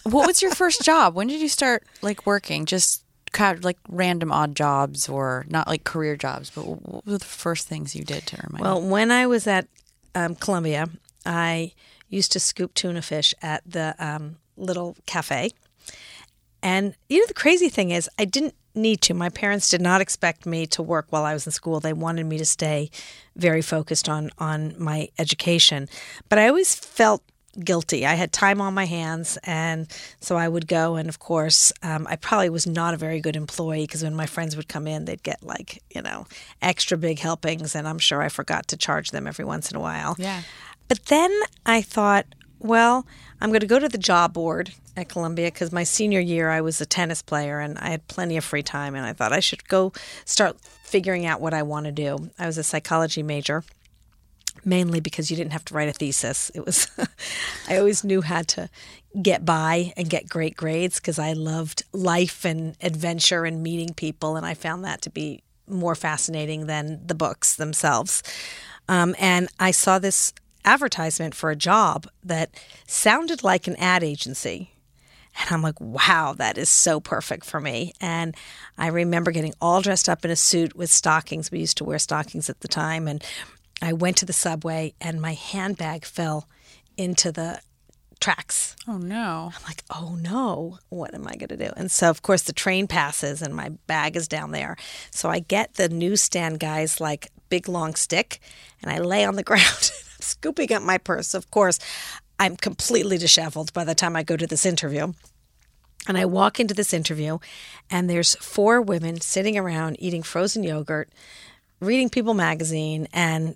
what 0.02 0.26
was 0.26 0.42
your 0.42 0.52
first 0.54 0.82
job? 0.82 1.14
When 1.14 1.28
did 1.28 1.40
you 1.40 1.48
start 1.48 1.84
like 2.02 2.26
working? 2.26 2.66
Just 2.66 3.04
like 3.38 3.78
random 3.88 4.30
odd 4.30 4.54
jobs 4.54 5.08
or 5.08 5.46
not 5.48 5.66
like 5.66 5.84
career 5.84 6.16
jobs, 6.16 6.50
but 6.50 6.66
what 6.66 7.06
were 7.06 7.18
the 7.18 7.24
first 7.24 7.66
things 7.66 7.96
you 7.96 8.04
did 8.04 8.26
to 8.26 8.36
earn 8.36 8.50
money? 8.52 8.62
Well, 8.62 8.82
when 8.82 9.10
I 9.10 9.26
was 9.26 9.46
at 9.46 9.68
um, 10.14 10.34
Columbia, 10.34 10.88
I 11.24 11.72
used 12.08 12.32
to 12.32 12.40
scoop 12.40 12.74
tuna 12.74 13.00
fish 13.00 13.34
at 13.40 13.62
the 13.64 13.94
um, 13.98 14.36
little 14.56 14.96
cafe 15.06 15.52
and 16.62 16.94
you 17.08 17.18
know, 17.18 17.26
the 17.26 17.34
crazy 17.34 17.68
thing 17.68 17.90
is, 17.90 18.08
I 18.18 18.24
didn't 18.24 18.54
need 18.74 19.00
to. 19.02 19.14
My 19.14 19.28
parents 19.28 19.68
did 19.68 19.80
not 19.80 20.00
expect 20.00 20.46
me 20.46 20.66
to 20.68 20.82
work 20.82 21.06
while 21.10 21.24
I 21.24 21.34
was 21.34 21.46
in 21.46 21.52
school. 21.52 21.80
They 21.80 21.92
wanted 21.92 22.26
me 22.26 22.38
to 22.38 22.46
stay 22.46 22.90
very 23.36 23.62
focused 23.62 24.08
on 24.08 24.30
on 24.38 24.74
my 24.78 25.08
education. 25.18 25.88
But 26.28 26.38
I 26.38 26.48
always 26.48 26.74
felt 26.74 27.22
guilty. 27.62 28.06
I 28.06 28.14
had 28.14 28.32
time 28.32 28.60
on 28.60 28.72
my 28.72 28.86
hands, 28.86 29.38
and 29.44 29.86
so 30.20 30.36
I 30.36 30.48
would 30.48 30.66
go. 30.66 30.96
And 30.96 31.08
of 31.08 31.18
course, 31.18 31.72
um, 31.82 32.06
I 32.08 32.16
probably 32.16 32.50
was 32.50 32.66
not 32.66 32.94
a 32.94 32.96
very 32.96 33.20
good 33.20 33.36
employee 33.36 33.82
because 33.84 34.02
when 34.02 34.14
my 34.14 34.26
friends 34.26 34.56
would 34.56 34.68
come 34.68 34.86
in, 34.86 35.04
they'd 35.04 35.22
get 35.22 35.42
like 35.42 35.82
you 35.94 36.02
know 36.02 36.26
extra 36.60 36.96
big 36.96 37.18
helpings, 37.18 37.74
and 37.74 37.86
I'm 37.86 37.98
sure 37.98 38.22
I 38.22 38.28
forgot 38.28 38.68
to 38.68 38.76
charge 38.76 39.10
them 39.10 39.26
every 39.26 39.44
once 39.44 39.70
in 39.70 39.76
a 39.76 39.80
while. 39.80 40.16
Yeah. 40.18 40.42
But 40.88 41.06
then 41.06 41.32
I 41.64 41.80
thought, 41.80 42.26
well, 42.58 43.06
I'm 43.40 43.50
going 43.50 43.60
to 43.60 43.66
go 43.66 43.78
to 43.78 43.88
the 43.88 43.98
job 43.98 44.34
board 44.34 44.74
at 44.96 45.08
Columbia 45.08 45.46
because 45.46 45.72
my 45.72 45.84
senior 45.84 46.20
year 46.20 46.50
I 46.50 46.60
was 46.60 46.80
a 46.80 46.86
tennis 46.86 47.22
player 47.22 47.60
and 47.60 47.78
I 47.78 47.90
had 47.90 48.06
plenty 48.08 48.36
of 48.36 48.44
free 48.44 48.62
time 48.62 48.94
and 48.94 49.06
I 49.06 49.12
thought 49.12 49.32
I 49.32 49.40
should 49.40 49.66
go 49.68 49.92
start 50.24 50.60
figuring 50.84 51.26
out 51.26 51.40
what 51.40 51.54
I 51.54 51.62
want 51.62 51.86
to 51.86 51.92
do. 51.92 52.30
I 52.38 52.46
was 52.46 52.58
a 52.58 52.62
psychology 52.62 53.22
major 53.22 53.64
mainly 54.64 55.00
because 55.00 55.30
you 55.30 55.36
didn't 55.36 55.52
have 55.52 55.64
to 55.64 55.74
write 55.74 55.88
a 55.88 55.92
thesis. 55.92 56.50
It 56.54 56.64
was 56.64 56.86
I 57.68 57.78
always 57.78 58.04
knew 58.04 58.20
how 58.20 58.42
to 58.42 58.68
get 59.20 59.44
by 59.44 59.92
and 59.96 60.08
get 60.10 60.28
great 60.28 60.56
grades 60.56 61.00
because 61.00 61.18
I 61.18 61.32
loved 61.32 61.84
life 61.92 62.44
and 62.44 62.76
adventure 62.80 63.44
and 63.44 63.62
meeting 63.62 63.94
people 63.94 64.36
and 64.36 64.46
I 64.46 64.54
found 64.54 64.84
that 64.84 65.02
to 65.02 65.10
be 65.10 65.42
more 65.66 65.94
fascinating 65.94 66.66
than 66.66 67.00
the 67.06 67.14
books 67.14 67.56
themselves. 67.56 68.22
Um, 68.88 69.14
and 69.18 69.48
I 69.58 69.70
saw 69.70 69.98
this 69.98 70.32
advertisement 70.64 71.34
for 71.34 71.50
a 71.50 71.56
job 71.56 72.06
that 72.22 72.50
sounded 72.86 73.42
like 73.42 73.66
an 73.66 73.76
ad 73.76 74.02
agency. 74.02 74.71
And 75.38 75.50
I'm 75.50 75.62
like, 75.62 75.80
wow, 75.80 76.34
that 76.34 76.58
is 76.58 76.68
so 76.68 77.00
perfect 77.00 77.44
for 77.44 77.60
me. 77.60 77.92
And 78.00 78.36
I 78.76 78.88
remember 78.88 79.30
getting 79.30 79.54
all 79.60 79.80
dressed 79.80 80.08
up 80.08 80.24
in 80.24 80.30
a 80.30 80.36
suit 80.36 80.76
with 80.76 80.90
stockings. 80.90 81.50
We 81.50 81.60
used 81.60 81.78
to 81.78 81.84
wear 81.84 81.98
stockings 81.98 82.50
at 82.50 82.60
the 82.60 82.68
time. 82.68 83.08
And 83.08 83.24
I 83.80 83.92
went 83.92 84.18
to 84.18 84.26
the 84.26 84.32
subway 84.32 84.94
and 85.00 85.20
my 85.20 85.34
handbag 85.34 86.04
fell 86.04 86.48
into 86.96 87.32
the 87.32 87.60
tracks. 88.20 88.76
Oh 88.86 88.98
no. 88.98 89.52
I'm 89.54 89.62
like, 89.64 89.82
oh 89.90 90.16
no, 90.20 90.78
what 90.88 91.14
am 91.14 91.26
I 91.26 91.34
going 91.34 91.48
to 91.48 91.56
do? 91.56 91.72
And 91.76 91.90
so, 91.90 92.08
of 92.08 92.22
course, 92.22 92.42
the 92.42 92.52
train 92.52 92.86
passes 92.86 93.42
and 93.42 93.54
my 93.54 93.70
bag 93.86 94.16
is 94.16 94.28
down 94.28 94.52
there. 94.52 94.76
So 95.10 95.28
I 95.28 95.40
get 95.40 95.74
the 95.74 95.88
newsstand 95.88 96.60
guy's 96.60 97.00
like 97.00 97.30
big 97.48 97.68
long 97.68 97.94
stick 97.94 98.38
and 98.80 98.90
I 98.90 98.98
lay 98.98 99.24
on 99.24 99.34
the 99.34 99.42
ground 99.50 99.90
scooping 100.20 100.72
up 100.72 100.82
my 100.82 100.98
purse. 100.98 101.34
Of 101.34 101.50
course, 101.50 101.78
I'm 102.42 102.56
completely 102.56 103.18
disheveled 103.18 103.72
by 103.72 103.84
the 103.84 103.94
time 103.94 104.16
I 104.16 104.24
go 104.24 104.36
to 104.36 104.48
this 104.48 104.66
interview. 104.66 105.12
And 106.08 106.18
I 106.18 106.24
walk 106.24 106.58
into 106.58 106.74
this 106.74 106.92
interview, 106.92 107.38
and 107.88 108.10
there's 108.10 108.34
four 108.34 108.82
women 108.82 109.20
sitting 109.20 109.56
around 109.56 109.96
eating 110.00 110.24
frozen 110.24 110.64
yogurt, 110.64 111.08
reading 111.78 112.10
People 112.10 112.34
magazine, 112.34 113.06
and 113.12 113.54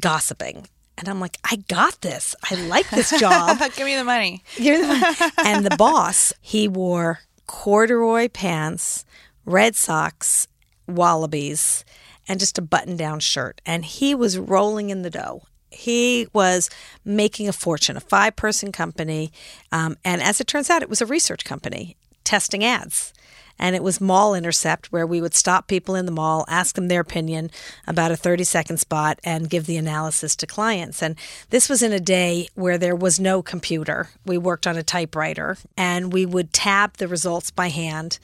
gossiping. 0.00 0.66
And 0.96 1.10
I'm 1.10 1.20
like, 1.20 1.36
I 1.44 1.56
got 1.68 2.00
this. 2.00 2.34
I 2.50 2.54
like 2.54 2.88
this 2.88 3.10
job. 3.20 3.58
Give 3.76 3.84
me 3.84 3.96
the 3.96 4.04
money. 4.04 4.42
Give 4.56 4.80
me 4.80 4.86
the 4.86 4.94
money. 4.94 5.32
and 5.44 5.66
the 5.66 5.76
boss, 5.76 6.32
he 6.40 6.68
wore 6.68 7.20
corduroy 7.46 8.30
pants, 8.30 9.04
red 9.44 9.76
socks, 9.76 10.48
wallabies, 10.88 11.84
and 12.26 12.40
just 12.40 12.56
a 12.56 12.62
button 12.62 12.96
down 12.96 13.20
shirt. 13.20 13.60
And 13.66 13.84
he 13.84 14.14
was 14.14 14.38
rolling 14.38 14.88
in 14.88 15.02
the 15.02 15.10
dough. 15.10 15.42
He 15.72 16.28
was 16.32 16.70
making 17.04 17.48
a 17.48 17.52
fortune, 17.52 17.96
a 17.96 18.00
five 18.00 18.36
person 18.36 18.72
company. 18.72 19.32
Um, 19.70 19.96
and 20.04 20.22
as 20.22 20.40
it 20.40 20.46
turns 20.46 20.70
out, 20.70 20.82
it 20.82 20.90
was 20.90 21.00
a 21.00 21.06
research 21.06 21.44
company 21.44 21.96
testing 22.24 22.64
ads 22.64 23.12
and 23.58 23.76
it 23.76 23.82
was 23.82 24.00
Mall 24.00 24.34
Intercept, 24.34 24.90
where 24.90 25.06
we 25.06 25.20
would 25.20 25.34
stop 25.34 25.68
people 25.68 25.94
in 25.94 26.06
the 26.06 26.12
mall, 26.12 26.44
ask 26.48 26.74
them 26.74 26.88
their 26.88 27.00
opinion 27.00 27.50
about 27.86 28.10
a 28.10 28.16
30 28.16 28.44
second 28.44 28.78
spot, 28.78 29.20
and 29.24 29.48
give 29.48 29.66
the 29.66 29.76
analysis 29.76 30.34
to 30.36 30.46
clients. 30.46 31.02
And 31.02 31.16
this 31.50 31.68
was 31.68 31.82
in 31.82 31.92
a 31.92 32.00
day 32.00 32.48
where 32.54 32.78
there 32.78 32.96
was 32.96 33.20
no 33.20 33.42
computer. 33.42 34.08
We 34.26 34.38
worked 34.38 34.66
on 34.66 34.76
a 34.76 34.82
typewriter, 34.82 35.56
and 35.76 36.12
we 36.12 36.26
would 36.26 36.52
tab 36.52 36.96
the 36.96 37.08
results 37.08 37.50
by 37.50 37.68
hand, 37.68 38.18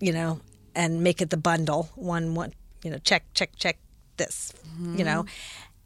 you 0.00 0.12
know, 0.12 0.40
and 0.74 1.02
make 1.02 1.20
it 1.20 1.30
the 1.30 1.36
bundle 1.36 1.90
one, 1.94 2.34
one, 2.34 2.52
you 2.84 2.90
know, 2.90 2.98
check, 2.98 3.24
check, 3.34 3.50
check 3.56 3.78
this, 4.16 4.52
mm-hmm. 4.68 4.98
you 4.98 5.04
know. 5.04 5.26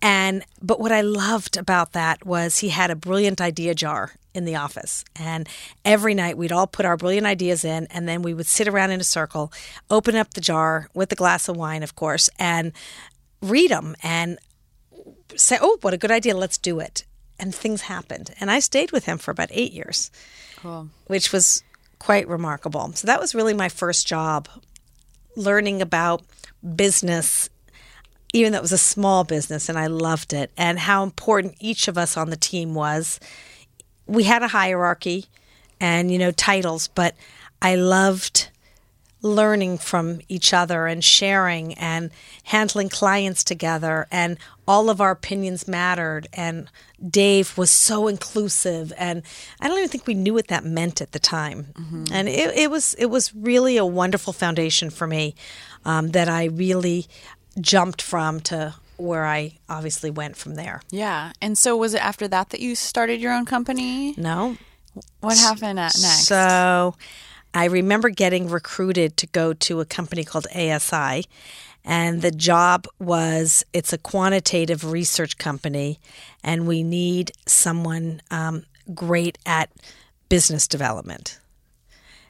And 0.02 0.44
but 0.62 0.80
what 0.80 0.92
I 0.92 1.02
loved 1.02 1.56
about 1.56 1.92
that 1.92 2.24
was 2.24 2.58
he 2.58 2.70
had 2.70 2.90
a 2.90 2.96
brilliant 2.96 3.40
idea 3.40 3.74
jar 3.74 4.12
in 4.34 4.44
the 4.44 4.56
office. 4.56 5.04
And 5.16 5.48
every 5.84 6.14
night 6.14 6.38
we'd 6.38 6.52
all 6.52 6.66
put 6.66 6.86
our 6.86 6.96
brilliant 6.96 7.26
ideas 7.26 7.64
in, 7.64 7.86
and 7.90 8.08
then 8.08 8.22
we 8.22 8.34
would 8.34 8.46
sit 8.46 8.68
around 8.68 8.90
in 8.90 9.00
a 9.00 9.04
circle, 9.04 9.52
open 9.90 10.16
up 10.16 10.34
the 10.34 10.40
jar 10.40 10.88
with 10.94 11.12
a 11.12 11.16
glass 11.16 11.48
of 11.48 11.56
wine, 11.56 11.82
of 11.82 11.96
course, 11.96 12.30
and 12.38 12.72
read 13.42 13.70
them 13.70 13.96
and 14.02 14.38
say, 15.36 15.58
Oh, 15.60 15.78
what 15.82 15.94
a 15.94 15.98
good 15.98 16.10
idea, 16.10 16.36
let's 16.36 16.58
do 16.58 16.80
it. 16.80 17.04
And 17.38 17.54
things 17.54 17.82
happened. 17.82 18.34
And 18.40 18.50
I 18.50 18.60
stayed 18.60 18.92
with 18.92 19.06
him 19.06 19.18
for 19.18 19.30
about 19.30 19.48
eight 19.50 19.72
years, 19.72 20.10
cool. 20.56 20.88
which 21.06 21.32
was 21.32 21.62
quite 21.98 22.28
remarkable. 22.28 22.92
So 22.94 23.06
that 23.06 23.20
was 23.20 23.34
really 23.34 23.54
my 23.54 23.68
first 23.68 24.06
job, 24.06 24.48
learning 25.36 25.82
about 25.82 26.22
business 26.76 27.48
even 28.32 28.52
though 28.52 28.58
it 28.58 28.62
was 28.62 28.72
a 28.72 28.78
small 28.78 29.24
business 29.24 29.68
and 29.68 29.78
I 29.78 29.86
loved 29.86 30.32
it, 30.32 30.50
and 30.56 30.78
how 30.78 31.02
important 31.02 31.56
each 31.60 31.88
of 31.88 31.98
us 31.98 32.16
on 32.16 32.30
the 32.30 32.36
team 32.36 32.74
was. 32.74 33.20
We 34.06 34.24
had 34.24 34.42
a 34.42 34.48
hierarchy 34.48 35.26
and 35.80 36.10
you 36.10 36.18
know 36.18 36.30
titles, 36.32 36.88
but 36.88 37.14
I 37.62 37.76
loved 37.76 38.48
learning 39.22 39.78
from 39.78 40.20
each 40.28 40.54
other 40.54 40.86
and 40.86 41.04
sharing 41.04 41.74
and 41.74 42.10
handling 42.44 42.88
clients 42.88 43.44
together 43.44 44.06
and 44.10 44.38
all 44.66 44.88
of 44.88 45.00
our 45.00 45.10
opinions 45.10 45.68
mattered. 45.68 46.26
And 46.32 46.70
Dave 47.06 47.56
was 47.58 47.70
so 47.70 48.08
inclusive 48.08 48.92
and 48.96 49.22
I 49.60 49.68
don't 49.68 49.78
even 49.78 49.90
think 49.90 50.06
we 50.06 50.14
knew 50.14 50.34
what 50.34 50.48
that 50.48 50.64
meant 50.64 51.00
at 51.00 51.12
the 51.12 51.18
time. 51.18 51.66
Mm-hmm. 51.74 52.04
and 52.12 52.28
it, 52.28 52.56
it, 52.56 52.70
was 52.70 52.94
it 52.94 53.06
was 53.06 53.34
really 53.34 53.76
a 53.76 53.84
wonderful 53.84 54.32
foundation 54.32 54.90
for 54.90 55.06
me 55.06 55.34
um, 55.84 56.08
that 56.12 56.28
I 56.28 56.44
really 56.44 57.06
jumped 57.58 58.02
from 58.02 58.40
to 58.40 58.74
where 58.96 59.24
I 59.24 59.58
obviously 59.68 60.10
went 60.10 60.36
from 60.36 60.54
there. 60.56 60.82
Yeah. 60.90 61.32
And 61.40 61.56
so 61.56 61.76
was 61.76 61.94
it 61.94 62.04
after 62.04 62.28
that 62.28 62.50
that 62.50 62.60
you 62.60 62.74
started 62.74 63.20
your 63.20 63.32
own 63.32 63.46
company? 63.46 64.14
No. 64.16 64.56
What 65.20 65.38
happened 65.38 65.78
at 65.78 65.94
next? 66.00 66.26
So 66.26 66.94
I 67.54 67.64
remember 67.66 68.10
getting 68.10 68.48
recruited 68.48 69.16
to 69.18 69.26
go 69.26 69.52
to 69.54 69.80
a 69.80 69.84
company 69.84 70.24
called 70.24 70.46
ASI. 70.54 71.24
And 71.84 72.20
the 72.20 72.30
job 72.30 72.86
was 72.98 73.64
it's 73.72 73.92
a 73.92 73.98
quantitative 73.98 74.84
research 74.84 75.38
company, 75.38 75.98
and 76.44 76.66
we 76.66 76.82
need 76.82 77.32
someone 77.46 78.20
um, 78.30 78.66
great 78.94 79.38
at 79.46 79.70
business 80.28 80.68
development. 80.68 81.38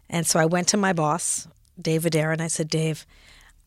And 0.08 0.24
so 0.24 0.38
I 0.38 0.46
went 0.46 0.68
to 0.68 0.76
my 0.76 0.92
boss, 0.92 1.48
David 1.80 2.14
Aaron. 2.14 2.40
I 2.40 2.46
said, 2.46 2.68
Dave, 2.68 3.04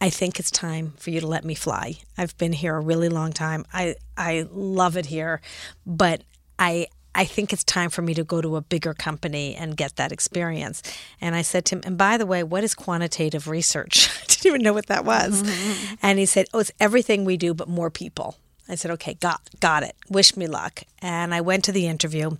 I 0.04 0.10
think 0.10 0.38
it's 0.38 0.52
time 0.52 0.96
for 0.98 1.12
you 1.12 1.22
to 1.22 1.28
let 1.28 1.46
me 1.46 1.56
fly. 1.56 1.96
I've 2.18 2.38
been 2.38 2.52
here 2.52 2.76
a 2.76 2.82
really 2.82 3.08
long 3.08 3.32
time. 3.32 3.64
I 3.72 3.96
I 4.18 4.46
love 4.52 4.98
it 4.98 5.06
here, 5.06 5.40
but 5.86 6.24
I 6.60 6.88
I 7.16 7.24
think 7.24 7.54
it's 7.54 7.64
time 7.64 7.90
for 7.90 8.02
me 8.02 8.14
to 8.16 8.26
go 8.26 8.42
to 8.42 8.58
a 8.58 8.62
bigger 8.62 8.94
company 8.94 9.56
and 9.56 9.78
get 9.78 9.96
that 9.96 10.12
experience. 10.12 10.84
And 11.22 11.38
I 11.38 11.42
said 11.42 11.64
to 11.68 11.76
him, 11.76 11.84
and 11.86 11.98
by 11.98 12.18
the 12.18 12.26
way, 12.26 12.44
what 12.44 12.66
is 12.66 12.76
quantitative 12.76 13.48
research? 13.48 14.10
I 14.22 14.26
didn't 14.28 14.46
even 14.46 14.62
know 14.62 14.74
what 14.74 14.88
that 14.88 15.06
was. 15.06 15.42
Mm-hmm. 15.42 15.96
And 16.02 16.20
he 16.20 16.26
said, 16.26 16.48
Oh, 16.54 16.60
it's 16.60 16.74
everything 16.82 17.24
we 17.24 17.38
do, 17.38 17.54
but 17.54 17.70
more 17.70 17.90
people. 17.90 18.36
I 18.68 18.76
said, 18.76 18.92
Okay, 18.92 19.14
got 19.14 19.40
got 19.62 19.84
it. 19.84 19.96
Wish 20.10 20.36
me 20.36 20.48
luck. 20.48 20.84
And 21.02 21.34
I 21.34 21.40
went 21.40 21.64
to 21.64 21.72
the 21.72 21.88
interview, 21.88 22.32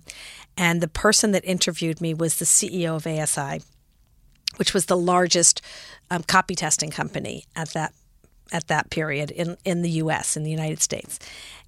and 0.54 0.82
the 0.82 0.88
person 0.88 1.32
that 1.32 1.46
interviewed 1.46 2.02
me 2.02 2.12
was 2.12 2.36
the 2.36 2.44
CEO 2.44 2.94
of 2.94 3.06
ASI 3.06 3.62
which 4.56 4.74
was 4.74 4.86
the 4.86 4.96
largest 4.96 5.60
um, 6.10 6.22
copy 6.22 6.54
testing 6.54 6.90
company 6.90 7.44
at 7.56 7.70
that 7.70 7.92
at 8.52 8.68
that 8.68 8.90
period 8.90 9.30
in 9.30 9.56
in 9.64 9.82
the 9.82 9.90
U.S. 9.90 10.36
in 10.36 10.42
the 10.42 10.50
United 10.50 10.80
States, 10.80 11.18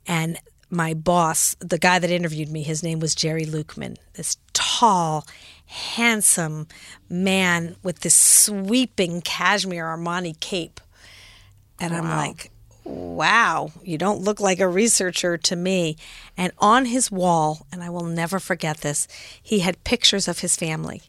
and 0.06 0.38
my 0.70 0.94
boss, 0.94 1.54
the 1.60 1.78
guy 1.78 1.98
that 1.98 2.10
interviewed 2.10 2.50
me, 2.50 2.62
his 2.62 2.82
name 2.82 2.98
was 2.98 3.14
Jerry 3.14 3.44
Lukeman, 3.44 3.96
this 4.14 4.36
tall, 4.52 5.26
handsome 5.66 6.66
man 7.08 7.76
with 7.82 8.00
this 8.00 8.14
sweeping 8.14 9.20
cashmere 9.20 9.84
Armani 9.84 10.38
cape. 10.40 10.80
And 11.78 11.92
wow. 11.92 11.98
I'm 11.98 12.08
like, 12.08 12.50
wow, 12.84 13.70
you 13.82 13.98
don't 13.98 14.22
look 14.22 14.40
like 14.40 14.60
a 14.60 14.68
researcher 14.68 15.36
to 15.36 15.56
me. 15.56 15.96
And 16.36 16.52
on 16.58 16.86
his 16.86 17.10
wall, 17.10 17.66
and 17.70 17.82
I 17.82 17.90
will 17.90 18.04
never 18.04 18.38
forget 18.38 18.78
this, 18.78 19.06
he 19.40 19.60
had 19.60 19.84
pictures 19.84 20.26
of 20.26 20.40
his 20.40 20.56
family 20.56 21.02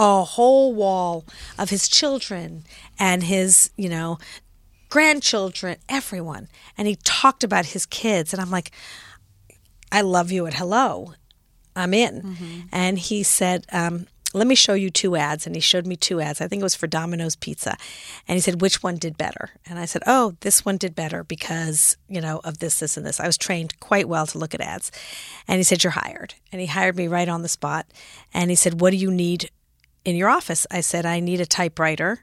a 0.00 0.24
whole 0.24 0.72
wall 0.72 1.26
of 1.58 1.68
his 1.68 1.86
children 1.86 2.64
and 2.98 3.22
his, 3.22 3.70
you 3.76 3.88
know, 3.88 4.18
grandchildren, 4.88 5.76
everyone. 5.90 6.48
And 6.78 6.88
he 6.88 6.96
talked 7.04 7.44
about 7.44 7.66
his 7.66 7.84
kids. 7.84 8.32
And 8.32 8.40
I'm 8.40 8.50
like, 8.50 8.72
I 9.92 10.00
love 10.00 10.32
you 10.32 10.46
at 10.46 10.54
hello. 10.54 11.12
I'm 11.76 11.92
in. 11.92 12.22
Mm-hmm. 12.22 12.60
And 12.72 12.98
he 12.98 13.22
said, 13.22 13.66
um, 13.72 14.06
let 14.32 14.46
me 14.46 14.54
show 14.54 14.72
you 14.72 14.88
two 14.88 15.16
ads. 15.16 15.46
And 15.46 15.54
he 15.54 15.60
showed 15.60 15.86
me 15.86 15.96
two 15.96 16.18
ads. 16.22 16.40
I 16.40 16.48
think 16.48 16.60
it 16.60 16.64
was 16.64 16.74
for 16.74 16.86
Domino's 16.86 17.36
Pizza. 17.36 17.76
And 18.26 18.36
he 18.36 18.40
said, 18.40 18.62
which 18.62 18.82
one 18.82 18.96
did 18.96 19.18
better? 19.18 19.50
And 19.66 19.78
I 19.78 19.84
said, 19.84 20.02
oh, 20.06 20.34
this 20.40 20.64
one 20.64 20.78
did 20.78 20.94
better 20.94 21.24
because, 21.24 21.98
you 22.08 22.22
know, 22.22 22.40
of 22.42 22.58
this, 22.58 22.80
this, 22.80 22.96
and 22.96 23.04
this. 23.04 23.20
I 23.20 23.26
was 23.26 23.36
trained 23.36 23.78
quite 23.80 24.08
well 24.08 24.26
to 24.28 24.38
look 24.38 24.54
at 24.54 24.62
ads. 24.62 24.90
And 25.46 25.58
he 25.58 25.62
said, 25.62 25.84
you're 25.84 25.90
hired. 25.90 26.36
And 26.50 26.60
he 26.62 26.68
hired 26.68 26.96
me 26.96 27.06
right 27.06 27.28
on 27.28 27.42
the 27.42 27.48
spot. 27.50 27.86
And 28.32 28.48
he 28.48 28.56
said, 28.56 28.80
what 28.80 28.92
do 28.92 28.96
you 28.96 29.10
need 29.10 29.50
in 30.04 30.16
your 30.16 30.28
office? 30.28 30.66
I 30.70 30.80
said, 30.80 31.06
I 31.06 31.20
need 31.20 31.40
a 31.40 31.46
typewriter 31.46 32.22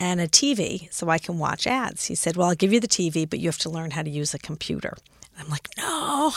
and 0.00 0.20
a 0.20 0.28
TV 0.28 0.92
so 0.92 1.08
I 1.08 1.18
can 1.18 1.38
watch 1.38 1.66
ads. 1.66 2.06
He 2.06 2.14
said, 2.14 2.36
Well, 2.36 2.48
I'll 2.48 2.54
give 2.54 2.72
you 2.72 2.80
the 2.80 2.88
TV, 2.88 3.28
but 3.28 3.38
you 3.38 3.48
have 3.48 3.58
to 3.58 3.70
learn 3.70 3.92
how 3.92 4.02
to 4.02 4.10
use 4.10 4.34
a 4.34 4.38
computer. 4.38 4.96
I'm 5.38 5.48
like, 5.48 5.68
No, 5.78 6.32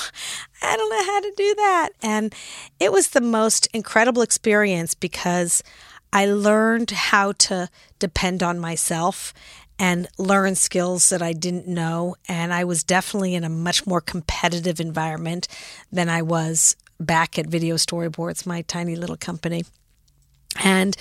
I 0.61 0.77
don't 0.77 0.89
know 0.89 1.05
how 1.05 1.19
to 1.19 1.33
do 1.35 1.55
that. 1.55 1.89
And 2.01 2.33
it 2.79 2.91
was 2.91 3.09
the 3.09 3.21
most 3.21 3.67
incredible 3.73 4.21
experience 4.21 4.93
because 4.93 5.63
I 6.13 6.27
learned 6.27 6.91
how 6.91 7.33
to 7.33 7.69
depend 7.99 8.43
on 8.43 8.59
myself 8.59 9.33
and 9.77 10.07
learn 10.17 10.55
skills 10.55 11.09
that 11.09 11.21
I 11.21 11.33
didn't 11.33 11.67
know. 11.67 12.15
And 12.27 12.53
I 12.53 12.63
was 12.63 12.83
definitely 12.83 13.35
in 13.35 13.43
a 13.43 13.49
much 13.49 13.85
more 13.85 13.99
competitive 13.99 14.79
environment 14.79 15.47
than 15.91 16.07
I 16.07 16.21
was 16.21 16.75
back 16.99 17.37
at 17.37 17.47
Video 17.47 17.75
Storyboards, 17.75 18.45
my 18.45 18.61
tiny 18.61 18.95
little 18.95 19.17
company. 19.17 19.65
And 20.63 20.95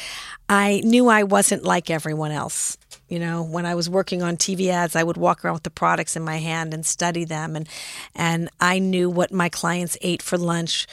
I 0.49 0.81
knew 0.85 1.09
I 1.09 1.23
wasn't 1.23 1.65
like 1.65 1.91
everyone 1.91 2.31
else. 2.31 2.77
You 3.09 3.19
know, 3.19 3.43
when 3.43 3.67
I 3.67 3.75
was 3.75 3.89
working 3.89 4.23
on 4.23 4.37
TV 4.37 4.69
ads, 4.69 4.97
I 4.97 5.03
would 5.03 5.17
walk 5.17 5.45
around 5.45 5.55
with 5.55 5.63
the 5.63 5.71
products 5.71 6.17
in 6.17 6.23
my 6.23 6.39
hand 6.39 6.73
and 6.73 6.85
study 6.85 7.25
them 7.25 7.55
and 7.55 7.69
and 8.15 8.49
I 8.61 8.79
knew 8.79 9.11
what 9.11 9.33
my 9.33 9.49
clients 9.49 9.97
ate 10.01 10.23
for 10.23 10.39
lunch, 10.39 10.87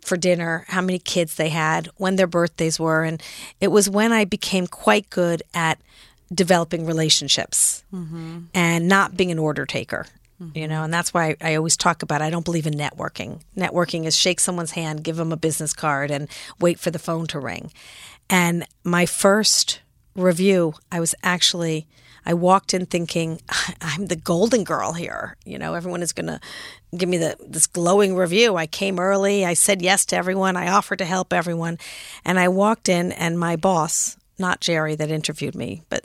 for 0.00 0.16
dinner, 0.16 0.64
how 0.68 0.80
many 0.80 0.98
kids 0.98 1.36
they 1.36 1.48
had, 1.48 1.88
when 1.96 2.16
their 2.16 2.26
birthdays 2.26 2.80
were, 2.80 3.04
and 3.04 3.22
it 3.60 3.68
was 3.68 3.88
when 3.88 4.12
I 4.12 4.24
became 4.24 4.66
quite 4.66 5.08
good 5.08 5.42
at 5.54 5.78
developing 6.34 6.84
relationships 6.84 7.84
mm-hmm. 7.94 8.40
and 8.54 8.88
not 8.88 9.16
being 9.16 9.30
an 9.30 9.38
order 9.38 9.66
taker 9.66 10.06
you 10.54 10.68
know 10.68 10.82
and 10.84 10.92
that's 10.92 11.14
why 11.14 11.36
I, 11.40 11.54
always 11.54 11.76
talk 11.76 12.02
about 12.02 12.22
i 12.22 12.30
don't 12.30 12.44
believe 12.44 12.66
in 12.66 12.74
networking. 12.74 13.40
Networking 13.56 14.04
is 14.04 14.16
shake 14.16 14.40
someone's 14.40 14.72
hand 14.72 15.04
give 15.04 15.16
them 15.16 15.32
a 15.32 15.36
business 15.36 15.72
card 15.72 16.10
and 16.10 16.28
wait 16.60 16.78
for 16.78 16.90
the 16.90 16.98
phone 16.98 17.26
to 17.28 17.40
ring. 17.40 17.72
And 18.30 18.66
my 18.84 19.06
first 19.06 19.80
review 20.14 20.74
i 20.90 21.00
was 21.00 21.14
actually 21.22 21.86
i 22.26 22.34
walked 22.34 22.74
in 22.74 22.86
thinking 22.86 23.40
i'm 23.80 24.06
the 24.06 24.16
golden 24.16 24.64
girl 24.64 24.92
here. 24.92 25.36
You 25.44 25.58
know 25.58 25.74
everyone 25.74 26.02
is 26.02 26.12
going 26.12 26.26
to 26.26 26.40
give 26.96 27.08
me 27.08 27.18
the 27.18 27.36
this 27.46 27.66
glowing 27.66 28.14
review. 28.16 28.56
I 28.56 28.66
came 28.66 28.98
early. 28.98 29.44
I 29.44 29.54
said 29.54 29.82
yes 29.82 30.04
to 30.06 30.16
everyone. 30.16 30.56
I 30.56 30.68
offered 30.68 30.98
to 30.98 31.04
help 31.04 31.32
everyone. 31.32 31.78
And 32.24 32.38
i 32.38 32.48
walked 32.48 32.88
in 32.88 33.12
and 33.12 33.38
my 33.38 33.56
boss 33.56 34.16
not 34.38 34.60
jerry 34.60 34.94
that 34.94 35.10
interviewed 35.10 35.54
me 35.54 35.82
but 35.88 36.04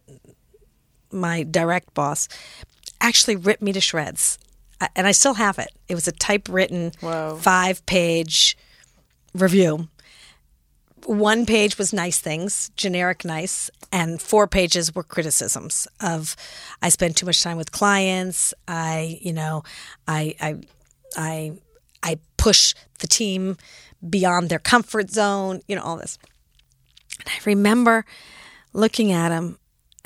my 1.11 1.43
direct 1.43 1.93
boss 1.93 2.27
actually 3.07 3.35
ripped 3.35 3.61
me 3.61 3.71
to 3.73 3.81
shreds. 3.81 4.37
And 4.95 5.07
I 5.07 5.11
still 5.11 5.33
have 5.35 5.57
it. 5.57 5.69
It 5.87 5.95
was 5.95 6.07
a 6.07 6.11
typewritten 6.11 6.91
five 7.39 7.83
page 7.87 8.55
review 9.33 9.87
one 11.07 11.45
page 11.45 11.77
was 11.77 11.93
nice 11.93 12.19
things, 12.19 12.69
generic 12.75 13.23
nice, 13.23 13.71
and 13.91 14.21
four 14.21 14.45
pages 14.45 14.93
were 14.93 15.03
criticisms 15.03 15.87
of 16.01 16.35
I 16.81 16.89
spend 16.89 17.15
too 17.15 17.25
much 17.25 17.41
time 17.41 17.55
with 17.55 17.71
clients. 17.71 18.53
I, 18.67 19.17
you 19.21 19.31
know, 19.31 19.63
I, 20.07 20.35
I, 20.41 20.55
I, 21.15 21.53
I 22.03 22.19
push 22.35 22.73
the 22.99 23.07
team 23.07 23.57
beyond 24.07 24.49
their 24.49 24.59
comfort 24.59 25.09
zone. 25.09 25.61
You 25.67 25.77
know, 25.77 25.83
all 25.83 25.97
this. 25.97 26.19
And 27.19 27.29
I 27.29 27.39
remember 27.45 28.05
looking 28.73 29.13
at 29.13 29.31
him, 29.31 29.57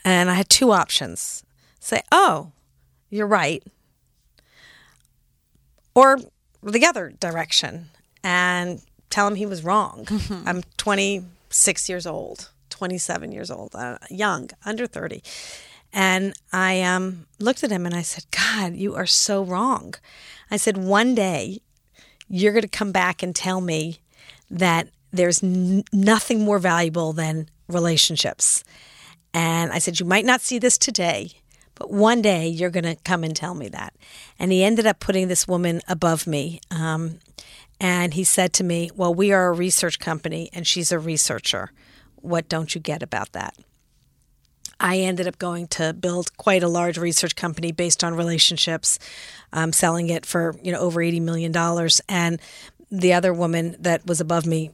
and 0.05 0.29
I 0.29 0.35
had 0.35 0.49
two 0.49 0.71
options: 0.71 1.43
say, 1.79 2.03
"Oh, 2.11 2.51
you're 3.11 3.27
right," 3.27 3.63
or 5.93 6.19
the 6.63 6.85
other 6.85 7.13
direction, 7.19 7.89
and 8.23 8.81
tell 9.11 9.27
him 9.27 9.35
he 9.35 9.45
was 9.45 9.63
wrong. 9.63 10.07
I'm 10.45 10.63
26 10.77 11.89
years 11.89 12.07
old, 12.07 12.49
27 12.69 13.31
years 13.31 13.51
old, 13.51 13.75
uh, 13.75 13.97
young, 14.09 14.49
under 14.65 14.87
30. 14.87 15.21
And 15.93 16.33
I 16.53 16.81
um, 16.81 17.27
looked 17.39 17.63
at 17.63 17.71
him 17.71 17.85
and 17.85 17.93
I 17.93 18.01
said, 18.01 18.23
God, 18.31 18.75
you 18.75 18.95
are 18.95 19.05
so 19.05 19.43
wrong. 19.43 19.93
I 20.49 20.57
said, 20.57 20.77
one 20.77 21.13
day 21.13 21.59
you're 22.29 22.53
going 22.53 22.61
to 22.61 22.69
come 22.69 22.93
back 22.93 23.21
and 23.21 23.35
tell 23.35 23.59
me 23.59 23.99
that 24.49 24.87
there's 25.11 25.43
n- 25.43 25.83
nothing 25.91 26.41
more 26.41 26.59
valuable 26.59 27.11
than 27.11 27.49
relationships. 27.67 28.63
And 29.33 29.71
I 29.71 29.79
said, 29.79 29.99
You 29.99 30.05
might 30.05 30.25
not 30.25 30.41
see 30.41 30.59
this 30.59 30.77
today, 30.77 31.31
but 31.81 31.89
one 31.89 32.21
day 32.21 32.47
you're 32.47 32.69
going 32.69 32.83
to 32.83 32.93
come 32.93 33.23
and 33.23 33.35
tell 33.35 33.55
me 33.55 33.67
that. 33.69 33.95
And 34.37 34.51
he 34.51 34.63
ended 34.63 34.85
up 34.85 34.99
putting 34.99 35.29
this 35.29 35.47
woman 35.47 35.81
above 35.87 36.27
me. 36.27 36.61
Um, 36.69 37.17
and 37.79 38.13
he 38.13 38.23
said 38.23 38.53
to 38.53 38.63
me, 38.63 38.91
Well, 38.95 39.15
we 39.15 39.31
are 39.31 39.47
a 39.47 39.51
research 39.51 39.97
company 39.97 40.51
and 40.53 40.67
she's 40.67 40.91
a 40.91 40.99
researcher. 40.99 41.71
What 42.17 42.47
don't 42.47 42.75
you 42.75 42.79
get 42.79 43.01
about 43.01 43.31
that? 43.31 43.55
I 44.79 44.99
ended 44.99 45.27
up 45.27 45.39
going 45.39 45.65
to 45.69 45.91
build 45.93 46.37
quite 46.37 46.61
a 46.61 46.67
large 46.67 46.99
research 46.99 47.35
company 47.35 47.71
based 47.71 48.03
on 48.03 48.13
relationships, 48.13 48.99
um, 49.51 49.73
selling 49.73 50.09
it 50.09 50.23
for 50.23 50.53
you 50.61 50.71
know 50.71 50.79
over 50.79 51.01
eighty 51.01 51.19
million 51.19 51.51
dollars. 51.51 51.99
And 52.07 52.39
the 52.91 53.13
other 53.13 53.33
woman 53.33 53.75
that 53.79 54.05
was 54.05 54.21
above 54.21 54.45
me 54.45 54.69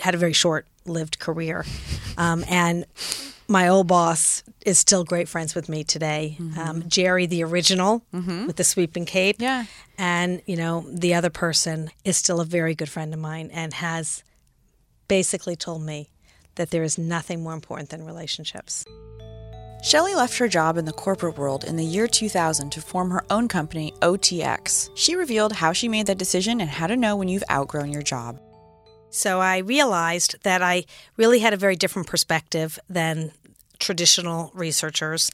had 0.00 0.14
a 0.14 0.18
very 0.18 0.34
short-lived 0.34 1.18
career, 1.18 1.64
um, 2.18 2.44
and 2.46 2.84
my 3.48 3.68
old 3.68 3.86
boss 3.86 4.42
is 4.64 4.78
still 4.78 5.04
great 5.04 5.28
friends 5.28 5.54
with 5.54 5.68
me 5.68 5.84
today. 5.84 6.36
Mm-hmm. 6.38 6.58
Um, 6.58 6.88
Jerry, 6.88 7.26
the 7.26 7.44
original 7.44 8.04
mm-hmm. 8.12 8.46
with 8.46 8.56
the 8.56 8.64
sweeping 8.64 9.04
cape, 9.04 9.36
yeah, 9.38 9.66
and 9.98 10.42
you 10.46 10.56
know 10.56 10.84
the 10.90 11.14
other 11.14 11.30
person 11.30 11.90
is 12.04 12.16
still 12.16 12.40
a 12.40 12.44
very 12.44 12.74
good 12.74 12.88
friend 12.88 13.12
of 13.14 13.20
mine 13.20 13.50
and 13.52 13.74
has 13.74 14.22
basically 15.08 15.56
told 15.56 15.82
me 15.82 16.10
that 16.56 16.70
there 16.70 16.82
is 16.82 16.98
nothing 16.98 17.42
more 17.42 17.54
important 17.54 17.90
than 17.90 18.04
relationships. 18.04 18.84
Shelley 19.82 20.14
left 20.14 20.38
her 20.38 20.48
job 20.48 20.78
in 20.78 20.84
the 20.84 20.92
corporate 20.92 21.38
world 21.38 21.62
in 21.62 21.76
the 21.76 21.84
year 21.84 22.08
2000 22.08 22.70
to 22.70 22.80
form 22.80 23.10
her 23.10 23.24
own 23.30 23.46
company, 23.46 23.92
OTX. 24.00 24.90
She 24.94 25.14
revealed 25.14 25.52
how 25.52 25.72
she 25.72 25.86
made 25.86 26.06
that 26.06 26.18
decision 26.18 26.60
and 26.60 26.68
how 26.68 26.86
to 26.86 26.96
know 26.96 27.14
when 27.14 27.28
you've 27.28 27.44
outgrown 27.50 27.92
your 27.92 28.02
job. 28.02 28.40
So 29.16 29.40
I 29.40 29.58
realized 29.58 30.36
that 30.42 30.60
I 30.60 30.84
really 31.16 31.38
had 31.38 31.54
a 31.54 31.56
very 31.56 31.74
different 31.74 32.06
perspective 32.06 32.78
than 32.86 33.32
traditional 33.78 34.50
researchers, 34.54 35.30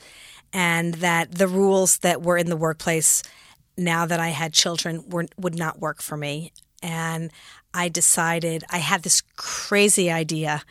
and 0.53 0.95
that 0.95 1.33
the 1.33 1.49
rules 1.49 1.99
that 1.99 2.23
were 2.23 2.37
in 2.37 2.49
the 2.49 2.57
workplace 2.57 3.25
now 3.77 4.07
that 4.07 4.21
I 4.21 4.29
had 4.29 4.53
children 4.53 5.03
were, 5.09 5.27
would 5.37 5.57
not 5.57 5.81
work 5.81 6.01
for 6.01 6.17
me. 6.17 6.53
And 6.81 7.33
I 7.75 7.89
decided 7.89 8.63
I 8.71 8.79
had 8.79 9.03
this 9.03 9.23
crazy 9.35 10.13
idea 10.13 10.63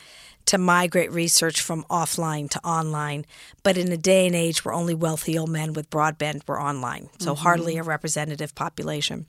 to 0.45 0.57
migrate 0.57 1.11
research 1.11 1.59
from 1.59 1.83
offline 1.89 2.49
to 2.51 2.65
online. 2.65 3.25
But 3.61 3.77
in 3.77 3.91
a 3.91 3.97
day 3.97 4.25
and 4.25 4.35
age 4.35 4.63
where 4.63 4.73
only 4.73 4.93
wealthy 4.93 5.37
old 5.37 5.49
men 5.49 5.73
with 5.73 5.89
broadband 5.89 6.47
were 6.47 6.61
online, 6.61 7.09
so 7.19 7.33
mm-hmm. 7.33 7.43
hardly 7.43 7.77
a 7.77 7.83
representative 7.83 8.55
population. 8.55 9.25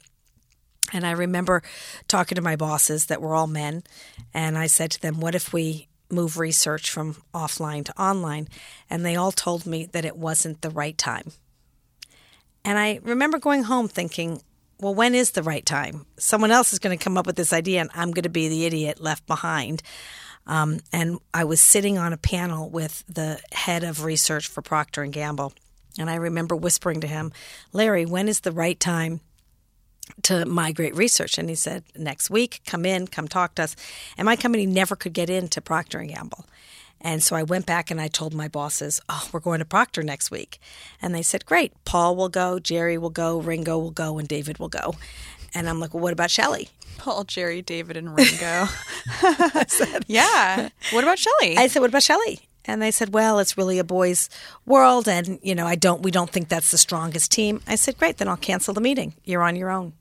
And 0.93 1.07
I 1.07 1.13
remember 1.13 1.63
talking 2.09 2.37
to 2.37 2.43
my 2.43 2.57
bosses 2.57 3.07
that 3.07 3.23
were 3.23 3.35
all 3.35 3.47
men, 3.47 3.83
and 4.35 4.59
I 4.59 4.67
said 4.67 4.91
to 4.93 5.01
them, 5.01 5.21
What 5.21 5.35
if 5.35 5.53
we 5.53 5.89
move 6.11 6.39
research 6.39 6.91
from 6.91 7.17
offline 7.35 7.85
to 7.87 8.03
online? 8.03 8.49
And 8.91 9.05
they 9.05 9.17
all 9.17 9.33
told 9.33 9.67
me 9.67 9.87
that 9.87 10.05
it 10.05 10.17
wasn't 10.17 10.61
the 10.61 10.71
right 10.71 10.97
time. 10.97 11.33
And 12.65 12.79
I 12.79 13.01
remember 13.03 13.39
going 13.39 13.65
home 13.65 13.89
thinking, 13.89 14.41
well, 14.83 14.95
when 14.95 15.15
is 15.15 15.31
the 15.31 15.45
right 15.45 15.65
time? 15.65 16.07
Someone 16.19 16.51
else 16.51 16.73
is 16.73 16.81
going 16.81 16.97
to 16.97 17.03
come 17.03 17.17
up 17.17 17.25
with 17.25 17.37
this 17.37 17.53
idea, 17.53 17.81
and 17.81 17.91
I'm 17.95 18.11
going 18.11 18.25
to 18.25 18.29
be 18.29 18.49
the 18.49 18.67
idiot 18.67 19.01
left 19.01 19.27
behind. 19.29 19.81
Um, 20.45 20.81
and 20.93 21.21
I 21.33 21.45
was 21.45 21.61
sitting 21.61 21.99
on 21.99 22.13
a 22.13 22.17
panel 22.17 22.69
with 22.69 23.05
the 23.09 23.41
head 23.53 23.85
of 23.85 24.03
research 24.03 24.49
for 24.49 24.61
Procter 24.61 25.03
and 25.03 25.13
Gamble, 25.13 25.53
and 25.99 26.11
I 26.11 26.17
remember 26.17 26.57
whispering 26.57 27.01
to 27.03 27.07
him, 27.07 27.33
"Larry, 27.73 28.05
when 28.07 28.27
is 28.27 28.41
the 28.41 28.51
right 28.51 28.79
time 28.79 29.21
to 30.23 30.45
migrate 30.47 30.95
research. 30.97 31.39
And 31.39 31.49
he 31.49 31.55
said 31.55 31.85
next 31.97 32.31
week 32.31 32.61
come 32.67 32.85
in 32.85 33.07
come 33.07 33.29
talk 33.29 33.55
to 33.57 33.65
us. 33.65 33.77
And 34.17 34.27
my 34.27 34.37
company 34.37 34.67
never 34.67 34.97
could 34.97 35.13
get 35.13 35.31
into 35.31 35.61
procter 35.61 35.99
and 35.99 36.11
gamble. 36.11 36.47
And 37.01 37.23
so 37.23 37.35
i 37.35 37.43
went 37.43 37.67
back 37.67 37.91
and 37.91 38.01
i 38.01 38.09
told 38.09 38.33
my 38.33 38.49
bosses 38.49 39.01
oh 39.09 39.29
we're 39.33 39.41
going 39.41 39.59
to 39.59 39.65
procter 39.65 40.03
next 40.03 40.31
week. 40.31 40.59
And 41.01 41.15
they 41.15 41.23
said 41.23 41.47
great. 41.47 41.73
Paul 41.85 42.17
will 42.17 42.29
go 42.29 42.59
jerry 42.59 42.99
will 42.99 43.11
go 43.11 43.41
ringo 43.41 43.79
will 43.79 43.91
go 43.91 44.19
and 44.19 44.29
david 44.29 44.59
will 44.59 44.69
go. 44.69 44.95
And 45.55 45.69
i'm 45.69 45.81
like 45.81 45.95
well 45.95 46.03
what 46.03 46.13
about 46.13 46.31
shelley? 46.31 46.69
Paul 46.99 47.25
jerry 47.25 47.63
david 47.63 47.97
and 47.97 48.17
ringo. 48.17 48.67
Said, 49.69 50.05
yeah. 50.07 50.69
What 50.93 51.05
about 51.05 51.19
shelley? 51.19 51.57
I 51.57 51.67
said 51.67 51.81
what 51.81 51.91
about 51.91 52.03
shelley? 52.03 52.41
And 52.65 52.81
they 52.81 52.91
said, 52.91 53.13
"Well, 53.13 53.39
it's 53.39 53.59
really 53.59 53.79
a 53.79 53.85
boys' 53.85 54.29
world, 54.67 55.09
and 55.09 55.39
you 55.43 55.55
know, 55.55 55.67
I 55.67 55.75
don't. 55.75 56.03
We 56.03 56.11
don't 56.11 56.31
think 56.31 56.49
that's 56.49 56.71
the 56.71 56.79
strongest 56.79 57.33
team." 57.33 57.61
I 57.67 57.75
said, 57.75 57.99
"Great, 57.99 58.19
then 58.19 58.29
I'll 58.29 58.37
cancel 58.37 58.73
the 58.73 58.81
meeting. 58.81 59.15
You're 59.25 59.43
on 59.43 59.57
your 59.57 59.71
own." 59.71 59.95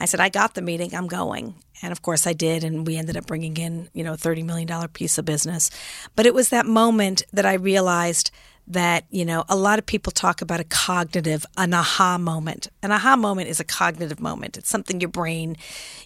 I 0.00 0.06
said, 0.06 0.20
"I 0.20 0.28
got 0.28 0.54
the 0.54 0.62
meeting. 0.62 0.94
I'm 0.94 1.06
going." 1.06 1.54
And 1.82 1.92
of 1.92 2.02
course, 2.02 2.26
I 2.26 2.32
did, 2.32 2.64
and 2.64 2.86
we 2.86 2.96
ended 2.96 3.16
up 3.16 3.26
bringing 3.26 3.56
in, 3.56 3.88
you 3.92 4.04
know, 4.04 4.14
a 4.14 4.16
thirty 4.16 4.42
million 4.42 4.66
dollar 4.66 4.88
piece 4.88 5.18
of 5.18 5.24
business. 5.24 5.70
But 6.16 6.26
it 6.26 6.34
was 6.34 6.48
that 6.48 6.66
moment 6.66 7.22
that 7.32 7.46
I 7.46 7.54
realized 7.54 8.30
that 8.66 9.04
you 9.10 9.24
know 9.24 9.44
a 9.48 9.56
lot 9.56 9.78
of 9.78 9.84
people 9.84 10.10
talk 10.10 10.40
about 10.40 10.58
a 10.58 10.64
cognitive 10.64 11.44
an 11.58 11.74
aha 11.74 12.16
moment 12.16 12.68
an 12.82 12.90
aha 12.90 13.14
moment 13.14 13.46
is 13.46 13.60
a 13.60 13.64
cognitive 13.64 14.20
moment 14.20 14.56
it's 14.56 14.70
something 14.70 15.02
your 15.02 15.10
brain 15.10 15.54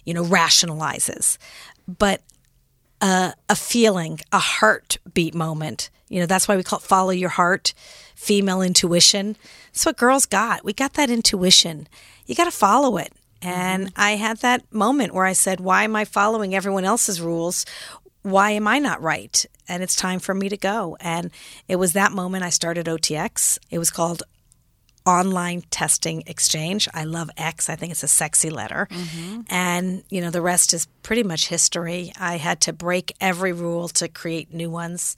you 0.03 0.13
know 0.13 0.25
rationalizes 0.25 1.37
but 1.87 2.21
a, 3.01 3.33
a 3.47 3.55
feeling, 3.55 4.19
a 4.31 4.39
heartbeat 4.39 5.33
moment. 5.33 5.89
You 6.07 6.19
know, 6.19 6.25
that's 6.25 6.47
why 6.47 6.57
we 6.57 6.63
call 6.63 6.79
it 6.79 6.85
follow 6.85 7.11
your 7.11 7.29
heart, 7.29 7.73
female 8.15 8.61
intuition. 8.61 9.37
That's 9.71 9.85
what 9.85 9.97
girls 9.97 10.25
got. 10.25 10.63
We 10.65 10.73
got 10.73 10.93
that 10.93 11.09
intuition. 11.09 11.87
You 12.25 12.35
got 12.35 12.45
to 12.45 12.51
follow 12.51 12.97
it. 12.97 13.13
And 13.41 13.87
mm-hmm. 13.87 14.01
I 14.01 14.11
had 14.11 14.37
that 14.37 14.71
moment 14.73 15.13
where 15.13 15.25
I 15.25 15.33
said, 15.33 15.59
Why 15.59 15.83
am 15.83 15.95
I 15.95 16.05
following 16.05 16.55
everyone 16.55 16.85
else's 16.85 17.21
rules? 17.21 17.65
Why 18.21 18.51
am 18.51 18.67
I 18.67 18.79
not 18.79 19.01
right? 19.01 19.45
And 19.67 19.81
it's 19.81 19.95
time 19.95 20.19
for 20.19 20.33
me 20.33 20.49
to 20.49 20.57
go. 20.57 20.97
And 20.99 21.31
it 21.67 21.77
was 21.77 21.93
that 21.93 22.11
moment 22.11 22.43
I 22.43 22.49
started 22.49 22.85
OTX. 22.87 23.59
It 23.69 23.79
was 23.79 23.91
called 23.91 24.23
online 25.05 25.61
testing 25.71 26.23
exchange. 26.27 26.87
I 26.93 27.05
love 27.05 27.29
X. 27.37 27.69
I 27.69 27.75
think 27.75 27.91
it's 27.91 28.03
a 28.03 28.07
sexy 28.07 28.49
letter. 28.49 28.87
Mm-hmm. 28.91 29.41
And, 29.49 30.03
you 30.09 30.21
know, 30.21 30.29
the 30.29 30.41
rest 30.41 30.73
is 30.73 30.87
pretty 31.01 31.23
much 31.23 31.47
history. 31.47 32.11
I 32.19 32.37
had 32.37 32.61
to 32.61 32.73
break 32.73 33.15
every 33.21 33.53
rule 33.53 33.87
to 33.89 34.07
create 34.07 34.53
new 34.53 34.69
ones. 34.69 35.15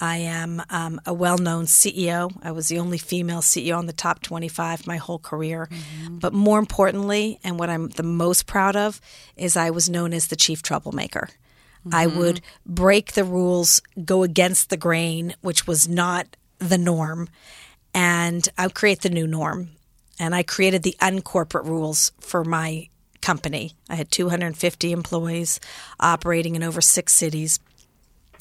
I 0.00 0.18
am 0.18 0.62
um, 0.70 1.00
a 1.06 1.12
well 1.12 1.38
known 1.38 1.66
CEO. 1.66 2.30
I 2.42 2.52
was 2.52 2.68
the 2.68 2.78
only 2.78 2.98
female 2.98 3.40
CEO 3.40 3.76
on 3.76 3.86
the 3.86 3.92
top 3.92 4.22
25 4.22 4.86
my 4.86 4.96
whole 4.96 5.18
career. 5.18 5.68
Mm-hmm. 5.70 6.18
But 6.18 6.32
more 6.32 6.58
importantly, 6.58 7.40
and 7.42 7.58
what 7.58 7.70
I'm 7.70 7.88
the 7.88 8.02
most 8.02 8.46
proud 8.46 8.76
of, 8.76 9.00
is 9.36 9.56
I 9.56 9.70
was 9.70 9.88
known 9.88 10.12
as 10.12 10.28
the 10.28 10.36
chief 10.36 10.62
troublemaker. 10.62 11.28
Mm-hmm. 11.80 11.94
I 11.94 12.06
would 12.06 12.40
break 12.66 13.12
the 13.12 13.24
rules, 13.24 13.82
go 14.04 14.22
against 14.22 14.70
the 14.70 14.76
grain, 14.76 15.34
which 15.40 15.66
was 15.66 15.88
not 15.88 16.36
the 16.58 16.78
norm 16.78 17.28
and 17.94 18.48
I 18.56 18.66
would 18.66 18.74
create 18.74 19.02
the 19.02 19.10
new 19.10 19.26
norm. 19.26 19.70
And 20.20 20.34
I 20.34 20.42
created 20.42 20.82
the 20.82 20.96
uncorporate 21.00 21.64
rules 21.64 22.12
for 22.20 22.44
my 22.44 22.88
company. 23.20 23.72
I 23.88 23.94
had 23.94 24.10
250 24.10 24.92
employees 24.92 25.60
operating 26.00 26.56
in 26.56 26.62
over 26.62 26.80
six 26.80 27.12
cities. 27.12 27.60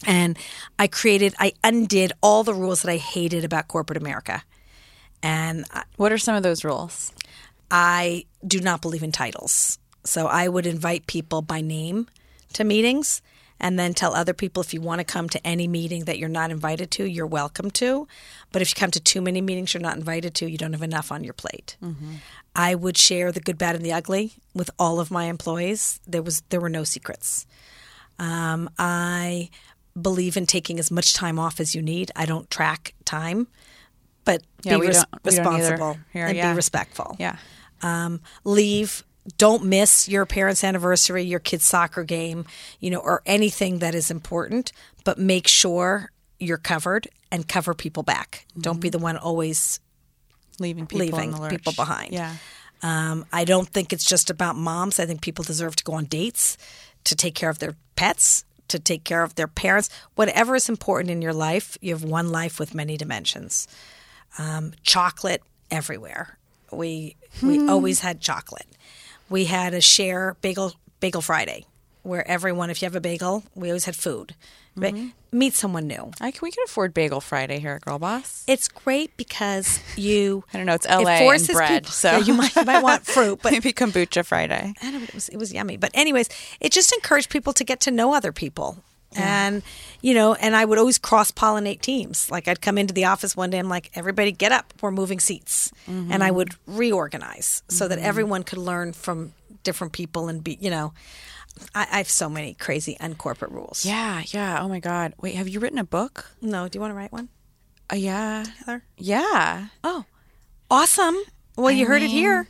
And 0.05 0.37
I 0.77 0.87
created, 0.87 1.33
I 1.39 1.53
undid 1.63 2.13
all 2.21 2.43
the 2.43 2.53
rules 2.53 2.81
that 2.83 2.91
I 2.91 2.97
hated 2.97 3.43
about 3.43 3.67
corporate 3.67 3.97
America. 3.97 4.43
And 5.23 5.65
what 5.95 6.11
are 6.11 6.17
some 6.17 6.35
of 6.35 6.43
those 6.43 6.63
rules? 6.63 7.11
I 7.71 8.25
do 8.45 8.59
not 8.59 8.81
believe 8.81 9.03
in 9.03 9.11
titles. 9.11 9.79
So 10.03 10.27
I 10.27 10.47
would 10.47 10.65
invite 10.65 11.07
people 11.07 11.41
by 11.41 11.61
name 11.61 12.07
to 12.53 12.63
meetings 12.63 13.21
and 13.59 13.77
then 13.77 13.93
tell 13.93 14.13
other 14.13 14.33
people 14.33 14.61
if 14.61 14.73
you 14.73 14.81
want 14.81 14.99
to 14.99 15.05
come 15.05 15.27
to 15.29 15.45
any 15.45 15.67
meeting 15.67 16.05
that 16.05 16.19
you're 16.19 16.29
not 16.29 16.51
invited 16.51 16.91
to, 16.91 17.05
you're 17.05 17.25
welcome 17.25 17.71
to. 17.71 18.07
But 18.51 18.61
if 18.61 18.69
you 18.69 18.75
come 18.75 18.91
to 18.91 18.99
too 18.99 19.21
many 19.21 19.41
meetings 19.41 19.73
you're 19.73 19.81
not 19.81 19.97
invited 19.97 20.35
to, 20.35 20.49
you 20.49 20.57
don't 20.57 20.73
have 20.73 20.83
enough 20.83 21.11
on 21.11 21.23
your 21.23 21.33
plate. 21.33 21.75
Mm-hmm. 21.83 22.15
I 22.55 22.75
would 22.75 22.97
share 22.97 23.31
the 23.31 23.39
good, 23.39 23.57
bad, 23.57 23.75
and 23.75 23.83
the 23.83 23.93
ugly 23.93 24.33
with 24.53 24.69
all 24.79 24.99
of 24.99 25.11
my 25.11 25.25
employees. 25.25 25.99
There 26.07 26.21
was 26.21 26.41
there 26.49 26.59
were 26.59 26.69
no 26.69 26.83
secrets. 26.83 27.45
Um, 28.19 28.69
I 28.79 29.49
believe 30.01 30.37
in 30.37 30.45
taking 30.45 30.79
as 30.79 30.91
much 30.91 31.13
time 31.13 31.39
off 31.39 31.59
as 31.59 31.73
you 31.75 31.81
need. 31.81 32.11
I 32.15 32.25
don't 32.25 32.49
track 32.49 32.93
time, 33.05 33.47
but 34.25 34.43
Yeah, 34.63 34.77
be 34.77 34.87
res- 34.87 34.95
don't- 34.97 35.07
we 35.23 35.31
don't 35.35 35.45
responsible 35.53 35.97
here, 36.13 36.25
and 36.27 36.37
yeah. 36.37 36.51
be 36.51 36.55
respectful. 36.55 37.15
Yeah. 37.19 37.37
Um, 37.81 38.21
leave. 38.43 39.03
Don't 39.37 39.65
miss 39.65 40.07
your 40.07 40.25
parents' 40.25 40.63
anniversary, 40.63 41.23
your 41.23 41.39
kid's 41.39 41.65
soccer 41.65 42.03
game, 42.05 42.45
you 42.79 42.89
know, 42.89 42.99
or 42.99 43.21
anything 43.25 43.79
that 43.79 43.93
is 43.93 44.09
important. 44.09 44.71
But 45.03 45.19
make 45.19 45.47
sure 45.49 46.11
you're 46.39 46.57
covered 46.57 47.07
and 47.31 47.45
cover 47.47 47.73
people 47.73 48.03
back. 48.03 48.45
Don't 48.57 48.79
be 48.79 48.89
the 48.89 48.99
one 48.99 49.17
always 49.17 49.79
Leaving 50.59 50.87
people 50.87 51.05
leaving 51.05 51.49
people 51.49 51.73
behind. 51.73 52.13
Yeah. 52.13 52.35
Um, 52.81 53.25
I 53.33 53.43
don't 53.43 53.67
think 53.69 53.91
it's 53.93 54.05
just 54.05 54.29
about 54.29 54.55
moms. 54.55 54.99
I 54.99 55.05
think 55.05 55.21
people 55.21 55.43
deserve 55.43 55.75
to 55.75 55.83
go 55.83 55.93
on 55.93 56.05
dates, 56.05 56.57
to 57.03 57.15
take 57.15 57.35
care 57.35 57.49
of 57.49 57.59
their 57.59 57.75
pets, 57.95 58.43
to 58.67 58.79
take 58.79 59.03
care 59.03 59.23
of 59.23 59.35
their 59.35 59.47
parents. 59.47 59.89
Whatever 60.15 60.55
is 60.55 60.69
important 60.69 61.09
in 61.11 61.21
your 61.21 61.33
life, 61.33 61.77
you 61.81 61.93
have 61.93 62.03
one 62.03 62.29
life 62.29 62.59
with 62.59 62.75
many 62.75 62.97
dimensions. 62.97 63.67
Um, 64.37 64.73
chocolate 64.83 65.41
everywhere. 65.71 66.37
We 66.71 67.15
we 67.41 67.67
always 67.67 68.01
had 68.01 68.19
chocolate. 68.19 68.67
We 69.29 69.45
had 69.45 69.73
a 69.73 69.81
share 69.81 70.35
bagel 70.41 70.73
bagel 70.99 71.21
Friday, 71.21 71.65
where 72.03 72.27
everyone, 72.27 72.69
if 72.69 72.81
you 72.81 72.85
have 72.85 72.95
a 72.95 73.01
bagel, 73.01 73.43
we 73.55 73.69
always 73.69 73.85
had 73.85 73.95
food. 73.95 74.35
Right? 74.77 74.93
Mm-hmm. 74.93 75.37
Meet 75.37 75.53
someone 75.55 75.87
new. 75.87 76.11
I 76.21 76.31
can, 76.31 76.39
we 76.41 76.51
can 76.51 76.63
afford 76.65 76.93
Bagel 76.93 77.19
Friday 77.19 77.59
here 77.59 77.73
at 77.73 77.81
Girl 77.81 77.99
Boss. 77.99 78.45
It's 78.47 78.67
great 78.67 79.15
because 79.17 79.81
you. 79.97 80.43
I 80.53 80.57
don't 80.57 80.65
know. 80.65 80.73
It's 80.73 80.87
LA 80.87 81.09
and 81.09 81.25
forces 81.25 81.55
bread, 81.55 81.83
people- 81.83 81.91
so 81.91 82.11
Yeah, 82.11 82.19
you 82.19 82.33
might 82.33 82.55
you 82.55 82.63
might 82.63 82.83
want 82.83 83.05
fruit, 83.05 83.39
but 83.43 83.51
maybe 83.51 83.73
kombucha 83.73 84.25
Friday. 84.25 84.73
I 84.81 84.91
don't 84.91 85.01
know, 85.01 85.03
it 85.03 85.13
was 85.13 85.29
it 85.29 85.37
was 85.37 85.51
yummy. 85.51 85.77
But 85.77 85.91
anyways, 85.93 86.29
it 86.59 86.71
just 86.71 86.93
encouraged 86.93 87.29
people 87.29 87.53
to 87.53 87.63
get 87.63 87.81
to 87.81 87.91
know 87.91 88.13
other 88.13 88.31
people. 88.31 88.77
And 89.15 89.63
you 90.01 90.13
know, 90.13 90.35
and 90.35 90.55
I 90.55 90.63
would 90.63 90.77
always 90.77 90.97
cross 90.97 91.31
pollinate 91.31 91.81
teams. 91.81 92.29
Like 92.29 92.47
I'd 92.47 92.61
come 92.61 92.77
into 92.77 92.93
the 92.93 93.05
office 93.05 93.35
one 93.35 93.49
day, 93.49 93.57
and 93.57 93.65
I'm 93.65 93.69
like, 93.69 93.89
everybody 93.95 94.31
get 94.31 94.51
up, 94.51 94.73
we're 94.81 94.91
moving 94.91 95.19
seats, 95.19 95.71
mm-hmm. 95.89 96.11
and 96.11 96.23
I 96.23 96.29
would 96.29 96.53
reorganize 96.67 97.63
so 97.67 97.87
that 97.87 97.97
mm-hmm. 97.97 98.07
everyone 98.07 98.43
could 98.43 98.59
learn 98.59 98.93
from 98.93 99.33
different 99.63 99.93
people 99.93 100.29
and 100.29 100.43
be, 100.43 100.57
you 100.61 100.69
know, 100.69 100.93
I, 101.75 101.87
I 101.91 101.97
have 101.97 102.09
so 102.09 102.29
many 102.29 102.53
crazy 102.53 102.97
uncorporate 102.99 103.51
rules. 103.51 103.85
Yeah, 103.85 104.23
yeah. 104.27 104.61
Oh 104.61 104.67
my 104.67 104.79
God. 104.79 105.13
Wait, 105.21 105.35
have 105.35 105.47
you 105.47 105.59
written 105.59 105.77
a 105.79 105.83
book? 105.83 106.31
No, 106.41 106.67
do 106.67 106.77
you 106.77 106.81
want 106.81 106.91
to 106.91 106.95
write 106.95 107.11
one, 107.11 107.29
Uh, 107.91 107.95
yeah. 107.95 108.45
Heather? 108.59 108.83
Yeah. 108.97 109.67
Oh, 109.83 110.05
awesome! 110.69 111.15
Well, 111.55 111.71
you 111.71 111.85
heard 111.87 112.03
it 112.03 112.09
here 112.09 112.47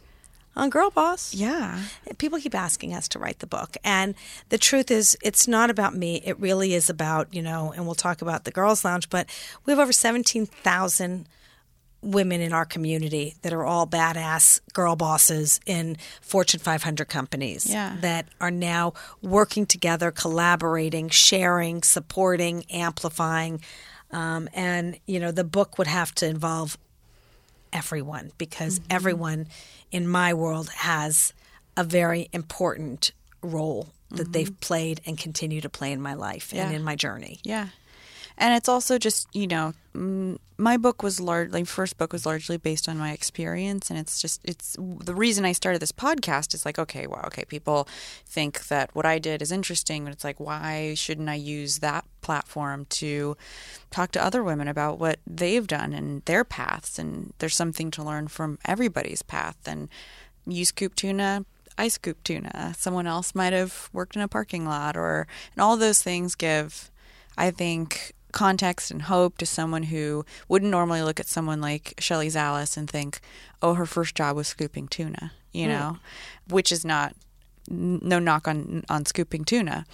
on 0.55 0.69
Girl 0.69 0.89
Boss. 0.89 1.33
Yeah. 1.33 1.79
people 2.17 2.39
keep 2.39 2.55
asking 2.55 2.93
us 2.93 3.07
to 3.09 3.19
write 3.19 3.39
the 3.39 3.47
book 3.47 3.77
and 3.83 4.15
the 4.49 4.57
truth 4.57 4.89
is 4.89 5.15
it's 5.21 5.47
not 5.47 5.69
about 5.69 5.93
me 5.95 6.19
it 6.25 6.39
really 6.39 6.73
is 6.73 6.89
about 6.89 7.31
you 7.31 7.43
know 7.43 7.71
and 7.75 7.85
we'll 7.85 7.93
talk 7.93 8.23
about 8.23 8.43
the 8.43 8.49
girls 8.51 8.83
lounge 8.83 9.07
but 9.09 9.27
we 9.65 9.71
have 9.71 9.79
over 9.79 9.91
17,000 9.93 11.27
women 12.01 12.41
in 12.41 12.53
our 12.53 12.65
community 12.65 13.35
that 13.41 13.51
are 13.53 13.65
all 13.65 13.87
badass 13.87 14.59
girl 14.73 14.95
bosses 14.95 15.59
in 15.65 15.97
Fortune 16.21 16.59
500 16.59 17.07
companies 17.09 17.65
Yeah. 17.65 17.97
that 18.01 18.27
are 18.39 18.51
now 18.51 18.93
working 19.21 19.65
together 19.65 20.11
collaborating 20.11 21.09
sharing 21.09 21.81
supporting 21.83 22.63
amplifying 22.69 23.61
um, 24.11 24.47
and 24.53 24.97
you 25.07 25.19
know 25.19 25.31
the 25.31 25.43
book 25.43 25.77
would 25.77 25.87
have 25.87 26.13
to 26.15 26.27
involve 26.27 26.77
everyone 27.73 28.31
because 28.37 28.79
Mm-hmm. 28.79 28.91
everyone 28.95 29.47
in 29.91 30.07
my 30.07 30.33
world 30.33 30.69
has 30.69 31.33
a 31.75 31.83
very 31.83 32.29
important 32.33 33.11
role 33.41 33.89
that 34.11 34.31
they've 34.33 34.57
played 34.61 35.01
and 35.05 35.17
continue 35.17 35.59
to 35.61 35.69
play 35.69 35.91
in 35.91 36.01
my 36.01 36.13
life 36.13 36.51
and 36.53 36.61
Mm-hmm. 36.67 36.75
In 36.75 36.83
my 36.83 36.95
journey. 36.95 37.39
Yeah. 37.43 37.67
And 38.37 38.53
it's 38.53 38.69
also 38.69 38.97
just, 38.97 39.27
you 39.33 39.47
know, 39.47 39.73
my 40.59 40.77
book 40.77 41.01
was 41.01 41.19
largely, 41.19 41.63
first 41.63 41.97
book 41.97 42.13
was 42.13 42.25
largely 42.25 42.57
based 42.57 42.87
on 42.87 42.97
my 42.97 43.11
experience. 43.11 43.89
And 43.89 43.97
it's 43.97 44.21
just, 44.21 44.41
it's 44.43 44.75
the 44.79 45.15
reason 45.15 45.43
I 45.43 45.53
started 45.53 45.81
this 45.81 45.91
podcast 45.91 46.53
is 46.53 46.65
like, 46.65 46.77
okay, 46.77 47.07
well, 47.07 47.23
okay, 47.27 47.45
people 47.45 47.87
think 48.25 48.67
that 48.67 48.93
what 48.93 49.05
I 49.05 49.17
did 49.17 49.41
is 49.41 49.51
interesting, 49.51 50.03
but 50.03 50.13
it's 50.13 50.23
like, 50.23 50.39
why 50.39 50.93
shouldn't 50.93 51.29
I 51.29 51.35
use 51.35 51.79
that 51.79 52.05
platform 52.21 52.85
to 52.85 53.37
talk 53.89 54.11
to 54.11 54.23
other 54.23 54.43
women 54.43 54.67
about 54.67 54.99
what 54.99 55.19
they've 55.25 55.65
done 55.65 55.93
and 55.93 56.23
their 56.25 56.43
paths? 56.43 56.99
And 56.99 57.33
there's 57.39 57.55
something 57.55 57.89
to 57.91 58.03
learn 58.03 58.27
from 58.27 58.59
everybody's 58.65 59.23
path. 59.23 59.57
And 59.65 59.89
you 60.45 60.63
scoop 60.63 60.93
tuna, 60.93 61.45
I 61.77 61.87
scoop 61.87 62.23
tuna. 62.23 62.73
Someone 62.77 63.07
else 63.07 63.33
might 63.33 63.53
have 63.53 63.89
worked 63.93 64.15
in 64.15 64.21
a 64.21 64.27
parking 64.27 64.65
lot 64.65 64.95
or, 64.95 65.27
and 65.55 65.61
all 65.61 65.77
those 65.77 66.01
things 66.01 66.35
give, 66.35 66.91
I 67.37 67.51
think, 67.51 68.13
context 68.37 68.91
and 68.91 69.01
hope 69.01 69.39
to 69.39 69.47
someone 69.47 69.81
who 69.81 70.23
wouldn't 70.47 70.69
normally 70.69 71.01
look 71.01 71.19
at 71.19 71.25
someone 71.25 71.59
like 71.59 71.95
Shelley 71.97 72.27
Zalis 72.27 72.77
and 72.77 72.87
think, 72.87 73.19
oh, 73.63 73.73
her 73.73 73.87
first 73.87 74.13
job 74.13 74.35
was 74.35 74.47
scooping 74.47 74.87
tuna, 74.87 75.31
you 75.53 75.67
know, 75.67 75.97
which 76.47 76.71
is 76.71 76.85
not, 76.85 77.15
no 77.67 78.19
knock 78.19 78.47
on, 78.47 78.83
on 78.89 79.05
scooping 79.05 79.43
tuna, 79.43 79.87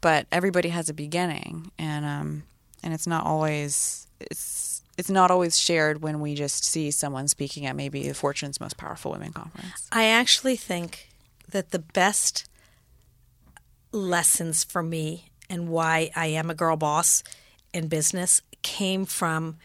but 0.00 0.26
everybody 0.32 0.70
has 0.70 0.88
a 0.88 0.94
beginning 0.94 1.72
and, 1.78 2.06
um, 2.06 2.44
and 2.82 2.94
it's 2.94 3.06
not 3.06 3.26
always, 3.26 4.06
it's, 4.18 4.80
it's 4.96 5.10
not 5.10 5.30
always 5.30 5.58
shared 5.58 6.00
when 6.00 6.20
we 6.20 6.34
just 6.34 6.64
see 6.64 6.90
someone 6.90 7.28
speaking 7.28 7.66
at 7.66 7.76
maybe 7.76 8.08
the 8.08 8.14
Fortune's 8.14 8.60
most 8.60 8.78
powerful 8.78 9.12
women 9.12 9.34
conference. 9.34 9.88
I 9.92 10.06
actually 10.06 10.56
think 10.56 11.10
that 11.50 11.70
the 11.70 11.78
best 11.78 12.48
lessons 13.92 14.64
for 14.64 14.82
me 14.82 15.26
and 15.50 15.68
why 15.68 16.10
I 16.16 16.28
am 16.28 16.48
a 16.48 16.54
girl 16.54 16.76
boss 16.76 17.22
in 17.72 17.88
business 17.88 18.42
came 18.62 19.04
from 19.04 19.56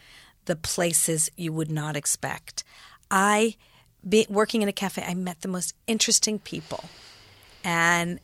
the 0.46 0.56
places 0.56 1.30
you 1.36 1.52
would 1.54 1.72
not 1.72 1.96
expect. 1.96 2.64
I, 3.10 3.56
be, 4.08 4.26
working 4.30 4.62
in 4.62 4.70
a 4.70 4.74
cafe, 4.74 5.04
I 5.04 5.14
met 5.14 5.42
the 5.42 5.48
most 5.48 5.74
interesting 5.88 6.40
people. 6.40 6.84
And 7.64 8.20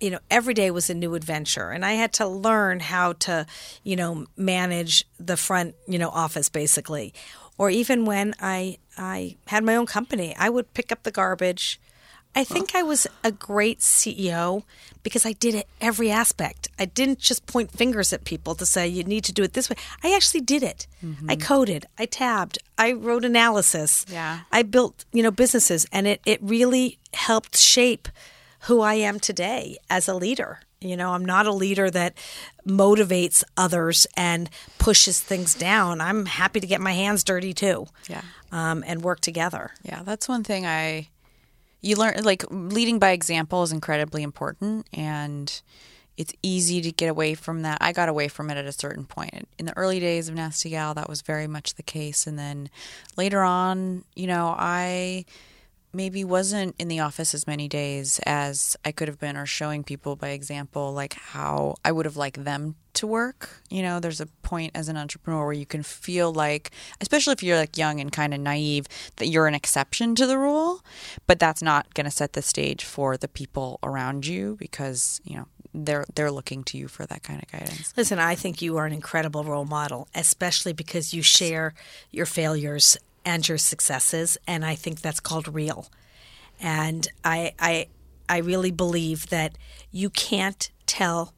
you 0.00 0.10
know 0.10 0.18
every 0.30 0.54
day 0.54 0.70
was 0.70 0.88
a 0.88 0.94
new 0.94 1.14
adventure 1.14 1.70
and 1.70 1.84
i 1.84 1.92
had 1.92 2.12
to 2.12 2.26
learn 2.26 2.80
how 2.80 3.12
to 3.12 3.46
you 3.84 3.94
know 3.94 4.26
manage 4.36 5.04
the 5.18 5.36
front 5.36 5.74
you 5.86 5.98
know 5.98 6.08
office 6.08 6.48
basically 6.48 7.12
or 7.58 7.68
even 7.68 8.06
when 8.06 8.34
i 8.40 8.78
i 8.96 9.36
had 9.46 9.62
my 9.62 9.76
own 9.76 9.86
company 9.86 10.34
i 10.38 10.48
would 10.48 10.72
pick 10.72 10.90
up 10.90 11.02
the 11.02 11.10
garbage 11.10 11.78
i 12.34 12.44
think 12.44 12.74
i 12.74 12.82
was 12.82 13.06
a 13.24 13.32
great 13.32 13.80
ceo 13.80 14.62
because 15.02 15.24
i 15.26 15.32
did 15.32 15.54
it 15.54 15.66
every 15.80 16.10
aspect 16.10 16.68
i 16.78 16.84
didn't 16.84 17.18
just 17.18 17.46
point 17.46 17.70
fingers 17.70 18.12
at 18.12 18.24
people 18.24 18.54
to 18.54 18.64
say 18.66 18.86
you 18.86 19.02
need 19.04 19.24
to 19.24 19.32
do 19.32 19.42
it 19.42 19.52
this 19.54 19.68
way 19.70 19.76
i 20.04 20.14
actually 20.14 20.40
did 20.40 20.62
it 20.62 20.86
i 21.28 21.36
coded 21.36 21.86
i 21.98 22.06
tabbed 22.06 22.58
i 22.78 22.92
wrote 22.92 23.24
analysis 23.24 24.06
Yeah. 24.08 24.40
I 24.52 24.62
built, 24.62 25.04
you 25.12 25.22
know, 25.22 25.30
businesses 25.30 25.86
and 25.92 26.06
it, 26.06 26.20
it 26.24 26.38
really 26.42 26.98
helped 27.14 27.56
shape 27.56 28.08
who 28.64 28.80
I 28.82 28.94
am 28.94 29.18
today 29.20 29.78
as 29.88 30.06
a 30.08 30.14
leader. 30.14 30.60
You 30.82 30.96
know, 30.96 31.12
I'm 31.12 31.24
not 31.24 31.46
a 31.46 31.52
leader 31.52 31.90
that 31.90 32.12
motivates 32.66 33.42
others 33.56 34.06
and 34.16 34.48
pushes 34.78 35.20
things 35.20 35.54
down. 35.54 36.00
I'm 36.00 36.26
happy 36.26 36.60
to 36.60 36.66
get 36.66 36.80
my 36.80 36.92
hands 36.92 37.24
dirty 37.24 37.52
too. 37.54 37.86
Yeah. 38.08 38.22
Um, 38.52 38.84
and 38.86 39.02
work 39.02 39.20
together. 39.20 39.70
Yeah, 39.82 40.02
that's 40.04 40.28
one 40.28 40.44
thing 40.44 40.66
I 40.66 41.08
you 41.80 41.96
learn 41.96 42.22
like 42.24 42.44
leading 42.50 42.98
by 42.98 43.10
example 43.10 43.62
is 43.62 43.72
incredibly 43.72 44.22
important 44.22 44.86
and 44.92 45.62
it's 46.16 46.34
easy 46.42 46.82
to 46.82 46.92
get 46.92 47.08
away 47.08 47.34
from 47.34 47.62
that. 47.62 47.78
I 47.80 47.92
got 47.92 48.10
away 48.10 48.28
from 48.28 48.50
it 48.50 48.58
at 48.58 48.66
a 48.66 48.72
certain 48.72 49.06
point. 49.06 49.48
In 49.58 49.64
the 49.64 49.76
early 49.76 50.00
days 50.00 50.28
of 50.28 50.34
Nasty 50.34 50.68
Gal, 50.68 50.92
that 50.92 51.08
was 51.08 51.22
very 51.22 51.46
much 51.46 51.74
the 51.74 51.82
case. 51.82 52.26
And 52.26 52.38
then 52.38 52.68
later 53.16 53.40
on, 53.40 54.04
you 54.14 54.26
know, 54.26 54.54
I 54.58 55.24
maybe 55.92 56.24
wasn't 56.24 56.74
in 56.78 56.88
the 56.88 57.00
office 57.00 57.34
as 57.34 57.46
many 57.46 57.68
days 57.68 58.20
as 58.26 58.76
I 58.84 58.92
could 58.92 59.08
have 59.08 59.18
been, 59.18 59.36
or 59.36 59.46
showing 59.46 59.84
people 59.84 60.16
by 60.16 60.28
example, 60.30 60.92
like 60.92 61.14
how 61.14 61.76
I 61.84 61.92
would 61.92 62.06
have 62.06 62.16
liked 62.16 62.44
them 62.44 62.76
to 62.94 63.06
work. 63.06 63.62
You 63.70 63.82
know, 63.82 64.00
there's 64.00 64.20
a 64.20 64.26
point 64.26 64.72
as 64.74 64.88
an 64.88 64.96
entrepreneur 64.96 65.44
where 65.44 65.52
you 65.52 65.66
can 65.66 65.82
feel 65.82 66.32
like, 66.32 66.70
especially 67.00 67.32
if 67.32 67.42
you're 67.42 67.56
like 67.56 67.78
young 67.78 68.00
and 68.00 68.12
kind 68.12 68.34
of 68.34 68.40
naive, 68.40 68.86
that 69.16 69.28
you're 69.28 69.46
an 69.46 69.54
exception 69.54 70.14
to 70.16 70.26
the 70.26 70.38
rule, 70.38 70.82
but 71.26 71.38
that's 71.38 71.62
not 71.62 71.94
going 71.94 72.04
to 72.04 72.10
set 72.10 72.32
the 72.32 72.42
stage 72.42 72.84
for 72.84 73.16
the 73.16 73.28
people 73.28 73.78
around 73.82 74.26
you 74.26 74.56
because, 74.58 75.20
you 75.24 75.36
know, 75.36 75.46
they're 75.72 76.04
they're 76.14 76.32
looking 76.32 76.64
to 76.64 76.76
you 76.76 76.88
for 76.88 77.06
that 77.06 77.22
kind 77.22 77.40
of 77.40 77.50
guidance. 77.50 77.94
Listen, 77.96 78.18
I 78.18 78.34
think 78.34 78.60
you 78.60 78.76
are 78.76 78.86
an 78.86 78.92
incredible 78.92 79.44
role 79.44 79.64
model, 79.64 80.08
especially 80.14 80.72
because 80.72 81.14
you 81.14 81.22
share 81.22 81.74
your 82.10 82.26
failures 82.26 82.96
and 83.24 83.48
your 83.48 83.58
successes, 83.58 84.38
and 84.46 84.64
I 84.64 84.74
think 84.74 85.00
that's 85.00 85.20
called 85.20 85.52
real. 85.54 85.90
And 86.60 87.08
I, 87.24 87.52
I, 87.58 87.88
I 88.28 88.38
really 88.38 88.70
believe 88.70 89.28
that 89.30 89.56
you 89.90 90.10
can't 90.10 90.70
tell 90.86 91.34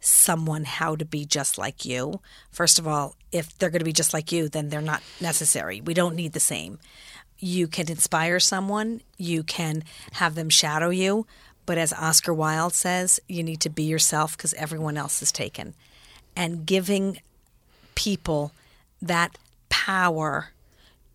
someone 0.00 0.64
how 0.64 0.96
to 0.96 1.04
be 1.04 1.24
just 1.24 1.58
like 1.58 1.84
you. 1.84 2.20
First 2.50 2.78
of 2.78 2.86
all, 2.86 3.14
if 3.32 3.56
they're 3.58 3.70
going 3.70 3.80
to 3.80 3.84
be 3.84 3.92
just 3.92 4.14
like 4.14 4.32
you, 4.32 4.48
then 4.48 4.68
they're 4.68 4.80
not 4.80 5.02
necessary. 5.20 5.80
We 5.80 5.94
don't 5.94 6.16
need 6.16 6.32
the 6.32 6.40
same. 6.40 6.78
You 7.38 7.68
can 7.68 7.90
inspire 7.90 8.40
someone, 8.40 9.02
you 9.16 9.42
can 9.42 9.84
have 10.12 10.34
them 10.34 10.50
shadow 10.50 10.90
you, 10.90 11.26
But 11.70 11.78
as 11.78 11.92
Oscar 11.92 12.34
Wilde 12.34 12.74
says, 12.74 13.20
you 13.28 13.44
need 13.44 13.60
to 13.60 13.70
be 13.70 13.84
yourself 13.84 14.36
because 14.36 14.54
everyone 14.54 14.96
else 14.96 15.22
is 15.22 15.30
taken. 15.30 15.74
And 16.34 16.66
giving 16.66 17.20
people 17.94 18.52
that 19.00 19.38
power 19.68 20.50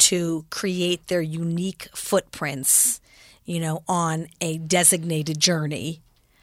to 0.05 0.45
create 0.51 1.07
their 1.07 1.21
unique 1.21 1.89
footprints, 1.95 3.01
you 3.43 3.59
know, 3.59 3.81
on 3.87 4.27
a 4.39 4.59
designated 4.59 5.39
journey, 5.39 6.01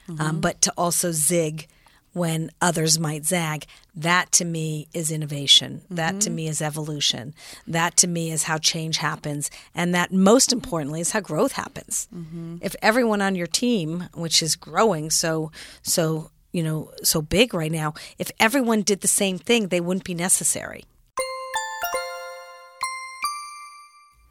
um, 0.08 0.16
mm-hmm. 0.16 0.40
but 0.40 0.60
to 0.62 0.72
also 0.76 1.12
zig 1.12 1.68
when 2.12 2.50
others 2.60 2.98
might 2.98 3.24
zag. 3.24 3.66
That 3.94 4.32
to 4.32 4.44
me 4.44 4.88
is 4.92 5.12
innovation. 5.12 5.82
That 5.90 6.20
to 6.22 6.28
mm-hmm. 6.28 6.34
me 6.34 6.48
is 6.48 6.60
evolution. 6.60 7.34
That 7.68 7.96
to 7.98 8.08
me 8.08 8.32
is 8.32 8.42
how 8.42 8.58
change 8.58 8.96
happens. 8.96 9.48
And 9.76 9.94
that 9.94 10.12
most 10.12 10.52
importantly 10.52 11.00
is 11.00 11.12
how 11.12 11.20
growth 11.20 11.52
happens. 11.52 12.08
Mm-hmm. 12.12 12.56
If 12.62 12.74
everyone 12.82 13.22
on 13.22 13.36
your 13.36 13.46
team, 13.46 14.08
which 14.12 14.42
is 14.42 14.56
growing 14.56 15.10
so, 15.10 15.52
so, 15.82 16.30
you 16.52 16.64
know, 16.64 16.90
so 17.04 17.22
big 17.22 17.54
right 17.54 17.72
now, 17.72 17.94
if 18.18 18.30
everyone 18.40 18.82
did 18.82 19.02
the 19.02 19.08
same 19.08 19.38
thing, 19.38 19.68
they 19.68 19.80
wouldn't 19.80 20.04
be 20.04 20.14
necessary. 20.14 20.84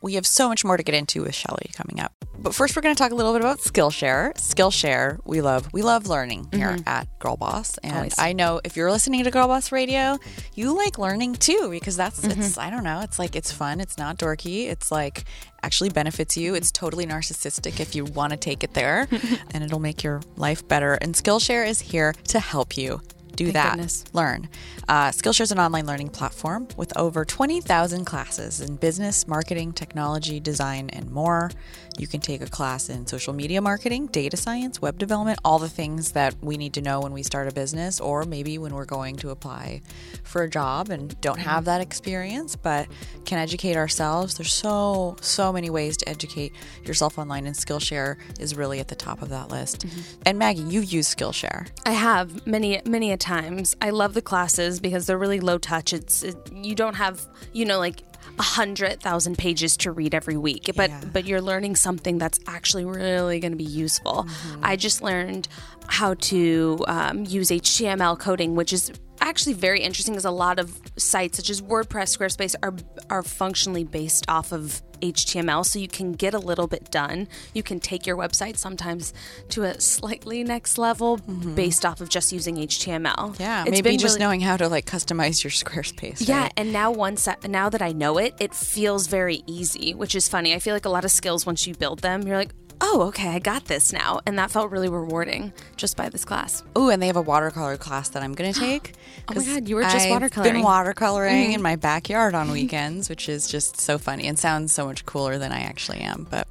We 0.01 0.15
have 0.15 0.25
so 0.25 0.49
much 0.49 0.65
more 0.65 0.77
to 0.77 0.83
get 0.83 0.95
into 0.95 1.23
with 1.23 1.35
Shelley 1.35 1.69
coming 1.75 1.99
up. 1.99 2.13
But 2.41 2.55
first, 2.55 2.75
we're 2.75 2.81
going 2.81 2.95
to 2.95 2.99
talk 2.99 3.11
a 3.11 3.15
little 3.15 3.33
bit 3.33 3.41
about 3.41 3.59
Skillshare. 3.59 4.33
Skillshare, 4.33 5.19
we 5.25 5.41
love. 5.41 5.71
We 5.73 5.83
love 5.83 6.07
learning 6.07 6.47
here 6.51 6.71
mm-hmm. 6.71 6.89
at 6.89 7.07
Girl 7.19 7.37
Boss, 7.37 7.77
and 7.79 7.95
Always. 7.95 8.17
I 8.17 8.33
know 8.33 8.61
if 8.63 8.75
you're 8.75 8.91
listening 8.91 9.23
to 9.23 9.31
Girl 9.31 9.47
Boss 9.47 9.71
Radio, 9.71 10.17
you 10.55 10.75
like 10.75 10.97
learning 10.97 11.35
too 11.35 11.67
because 11.69 11.95
that's 11.95 12.23
it's. 12.23 12.33
Mm-hmm. 12.33 12.59
I 12.59 12.69
don't 12.71 12.83
know. 12.83 13.01
It's 13.01 13.19
like 13.19 13.35
it's 13.35 13.51
fun. 13.51 13.79
It's 13.79 13.99
not 13.99 14.17
dorky. 14.17 14.67
It's 14.69 14.91
like 14.91 15.25
actually 15.61 15.89
benefits 15.89 16.35
you. 16.35 16.55
It's 16.55 16.71
totally 16.71 17.05
narcissistic 17.05 17.79
if 17.79 17.93
you 17.93 18.05
want 18.05 18.31
to 18.31 18.37
take 18.37 18.63
it 18.63 18.73
there, 18.73 19.07
and 19.51 19.63
it'll 19.63 19.79
make 19.79 20.03
your 20.03 20.21
life 20.35 20.67
better. 20.67 20.95
And 20.95 21.13
Skillshare 21.13 21.67
is 21.67 21.79
here 21.79 22.13
to 22.29 22.39
help 22.39 22.75
you 22.75 23.01
do 23.35 23.45
Thank 23.45 23.53
that. 23.53 23.71
goodness. 23.75 24.03
Learn. 24.13 24.49
Uh, 24.87 25.09
Skillshare 25.09 25.41
is 25.41 25.51
an 25.51 25.59
online 25.59 25.85
learning 25.85 26.09
platform 26.09 26.67
with 26.77 26.95
over 26.97 27.25
20,000 27.25 28.05
classes 28.05 28.61
in 28.61 28.75
business, 28.75 29.27
marketing, 29.27 29.73
technology, 29.73 30.39
design, 30.39 30.89
and 30.89 31.09
more. 31.11 31.51
You 31.97 32.07
can 32.07 32.19
take 32.19 32.41
a 32.41 32.47
class 32.47 32.89
in 32.89 33.05
social 33.05 33.33
media 33.33 33.61
marketing, 33.61 34.07
data 34.07 34.37
science, 34.37 34.81
web 34.81 34.97
development, 34.97 35.39
all 35.43 35.59
the 35.59 35.69
things 35.69 36.13
that 36.13 36.35
we 36.41 36.57
need 36.57 36.73
to 36.73 36.81
know 36.81 37.01
when 37.01 37.13
we 37.13 37.23
start 37.23 37.47
a 37.47 37.51
business, 37.51 37.99
or 37.99 38.23
maybe 38.23 38.57
when 38.57 38.73
we're 38.73 38.85
going 38.85 39.17
to 39.17 39.29
apply 39.29 39.81
for 40.23 40.43
a 40.43 40.49
job 40.49 40.89
and 40.89 41.19
don't 41.21 41.37
mm-hmm. 41.37 41.49
have 41.49 41.65
that 41.65 41.81
experience, 41.81 42.55
but 42.55 42.87
can 43.25 43.37
educate 43.37 43.75
ourselves. 43.75 44.35
There's 44.35 44.53
so, 44.53 45.15
so 45.21 45.51
many 45.51 45.69
ways 45.69 45.97
to 45.97 46.09
educate 46.09 46.53
yourself 46.85 47.19
online, 47.19 47.45
and 47.45 47.55
Skillshare 47.55 48.17
is 48.39 48.55
really 48.55 48.79
at 48.79 48.87
the 48.87 48.95
top 48.95 49.21
of 49.21 49.29
that 49.29 49.49
list. 49.49 49.85
Mm-hmm. 49.85 50.21
And 50.25 50.39
Maggie, 50.39 50.61
you've 50.63 50.91
used 50.91 51.17
Skillshare. 51.17 51.67
I 51.85 51.91
have 51.91 52.47
many, 52.47 52.81
many 52.85 53.11
a 53.11 53.17
times. 53.17 53.75
I 53.81 53.89
love 53.91 54.13
the 54.13 54.21
classes 54.21 54.79
because 54.79 55.05
they're 55.07 55.17
really 55.17 55.39
low 55.39 55.57
touch. 55.57 55.93
It's 55.93 56.23
it, 56.23 56.37
you 56.53 56.75
don't 56.75 56.95
have, 56.95 57.27
you 57.53 57.65
know, 57.65 57.79
like 57.79 58.01
a 58.39 58.43
hundred 58.43 59.01
thousand 59.01 59.37
pages 59.37 59.75
to 59.77 59.91
read 59.91 60.13
every 60.15 60.37
week, 60.37 60.69
but 60.75 60.89
Yeah. 60.89 61.01
but 61.11 61.25
you're 61.25 61.41
learning 61.41 61.75
something 61.75 62.17
that's 62.17 62.39
actually 62.47 62.85
really 62.85 63.39
going 63.39 63.51
to 63.51 63.57
be 63.57 63.63
useful. 63.63 64.25
I 64.63 64.75
just 64.75 65.01
learned 65.01 65.47
how 65.87 66.13
to 66.15 66.83
um, 66.87 67.25
use 67.25 67.49
HTML 67.49 68.17
coding, 68.17 68.55
which 68.55 68.71
is 68.73 68.91
actually 69.21 69.53
very 69.53 69.81
interesting 69.81 70.13
because 70.13 70.25
a 70.25 70.31
lot 70.31 70.59
of 70.59 70.79
sites 70.97 71.37
such 71.37 71.49
as 71.49 71.61
WordPress, 71.61 72.17
Squarespace 72.17 72.55
are 72.63 72.73
are 73.09 73.23
functionally 73.23 73.83
based 73.83 74.25
off 74.27 74.51
of 74.51 74.81
HTML, 75.01 75.65
so 75.65 75.79
you 75.79 75.87
can 75.87 76.13
get 76.13 76.33
a 76.33 76.39
little 76.39 76.67
bit 76.67 76.91
done. 76.91 77.27
You 77.53 77.63
can 77.63 77.79
take 77.79 78.05
your 78.05 78.15
website 78.15 78.57
sometimes 78.57 79.13
to 79.49 79.63
a 79.63 79.79
slightly 79.81 80.43
next 80.43 80.77
level 80.77 81.17
mm-hmm. 81.17 81.55
based 81.55 81.85
off 81.85 82.01
of 82.01 82.09
just 82.09 82.31
using 82.31 82.55
HTML. 82.55 83.39
Yeah, 83.39 83.63
It's 83.63 83.71
maybe 83.71 83.97
just 83.97 84.13
really- 84.13 84.19
knowing 84.19 84.41
how 84.41 84.57
to 84.57 84.69
like 84.69 84.85
customize 84.85 85.43
your 85.43 85.51
Squarespace. 85.51 86.27
Yeah, 86.27 86.49
and 86.55 86.71
now 86.71 86.91
once 86.91 87.27
I- 87.27 87.37
now 87.47 87.69
that 87.69 87.81
I 87.81 87.91
know 87.91 88.17
it, 88.19 88.35
it 88.39 88.53
feels 88.53 89.07
very 89.07 89.43
easy, 89.47 89.93
which 89.93 90.15
is 90.15 90.27
funny. 90.27 90.53
I 90.53 90.59
feel 90.59 90.75
like 90.75 90.85
a 90.85 90.89
lot 90.89 91.03
of 91.03 91.11
skills 91.11 91.45
once 91.45 91.65
you 91.65 91.73
build 91.73 91.99
them, 91.99 92.27
you're 92.27 92.37
like, 92.37 92.53
"Oh, 92.81 93.03
okay, 93.07 93.29
I 93.29 93.39
got 93.39 93.65
this 93.65 93.93
now." 93.93 94.19
And 94.25 94.37
that 94.37 94.51
felt 94.51 94.71
really 94.71 94.89
rewarding 94.89 95.53
just 95.77 95.95
by 95.95 96.09
this 96.09 96.25
class. 96.25 96.63
Oh, 96.75 96.89
and 96.89 97.01
they 97.01 97.07
have 97.07 97.15
a 97.15 97.21
watercolor 97.21 97.77
class 97.77 98.09
that 98.09 98.23
I'm 98.23 98.33
going 98.33 98.51
to 98.53 98.59
oh 98.59 98.65
take. 98.65 98.93
Oh 99.29 99.35
my 99.35 99.45
God, 99.45 99.69
you 99.69 99.75
were 99.75 99.83
just 99.83 100.07
I've 100.07 100.21
watercoloring. 100.21 100.43
Been 100.43 100.63
watercoloring 100.63 101.45
in 101.45 101.51
mm-hmm. 101.53 101.61
my 101.61 101.75
backyard 101.75 102.35
on 102.35 102.51
weekends, 102.59 103.09
which 103.09 103.29
is 103.29 103.47
just 103.47 103.79
so 103.79 103.97
funny 103.97 104.27
and 104.27 104.37
sounds 104.37 104.73
so 104.73 104.85
much 104.85 105.05
cooler 105.05 105.37
than 105.37 105.51
I 105.51 105.61
actually 105.61 105.99
am. 105.99 106.27
But 106.29 106.47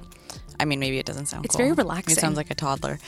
I 0.59 0.65
mean, 0.65 0.79
maybe 0.79 0.99
it 0.99 1.05
doesn't 1.05 1.27
sound. 1.27 1.45
It's 1.45 1.55
cool. 1.55 1.65
very 1.65 1.73
relaxing. 1.73 2.17
It 2.17 2.19
sounds 2.19 2.37
like 2.37 2.51
a 2.51 2.55
toddler. 2.55 2.99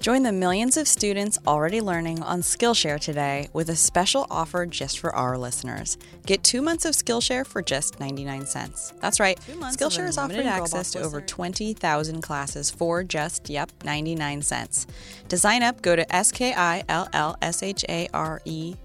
Join 0.00 0.22
the 0.22 0.32
millions 0.32 0.78
of 0.78 0.88
students 0.88 1.38
already 1.46 1.82
learning 1.82 2.22
on 2.22 2.40
Skillshare 2.40 2.98
today 2.98 3.50
with 3.52 3.68
a 3.68 3.76
special 3.76 4.26
offer 4.30 4.64
just 4.64 4.98
for 4.98 5.14
our 5.14 5.36
listeners. 5.36 5.98
Get 6.24 6.42
two 6.42 6.62
months 6.62 6.86
of 6.86 6.94
Skillshare 6.94 7.46
for 7.46 7.60
just 7.60 8.00
99 8.00 8.46
cents. 8.46 8.94
That's 9.02 9.20
right. 9.20 9.38
Skillshare 9.38 10.08
is 10.08 10.16
offering 10.16 10.46
access 10.46 10.90
to 10.92 11.02
over 11.02 11.20
20,000 11.20 12.22
classes 12.22 12.70
for 12.70 13.04
just, 13.04 13.50
yep, 13.50 13.70
99 13.84 14.40
cents. 14.40 14.86
To 15.28 15.36
sign 15.36 15.62
up, 15.62 15.82
go 15.82 15.94
to 15.94 16.16
S-K-I-L-L-S-H-A-R-E 16.16 16.94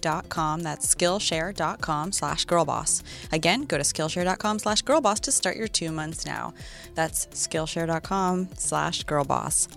dot 0.02 0.28
com. 0.28 0.60
That's 0.64 0.94
Skillshare 0.94 1.56
dot 1.56 1.80
com 1.80 2.12
slash 2.12 2.46
girlboss. 2.46 3.04
Again, 3.32 3.62
go 3.62 3.78
to 3.78 3.86
Skillshare 3.86 4.26
dot 4.26 4.40
com 4.40 4.60
slash 4.60 4.84
girlboss 4.84 5.22
to 5.22 5.32
start 5.32 5.56
your 5.56 5.70
two 5.70 5.94
months 5.94 6.26
now. 6.26 6.54
That's 6.94 7.28
Skillshare 7.28 7.88
dot 7.88 8.04
com 8.04 8.50
slash 8.58 9.06
girlboss. 9.06 9.70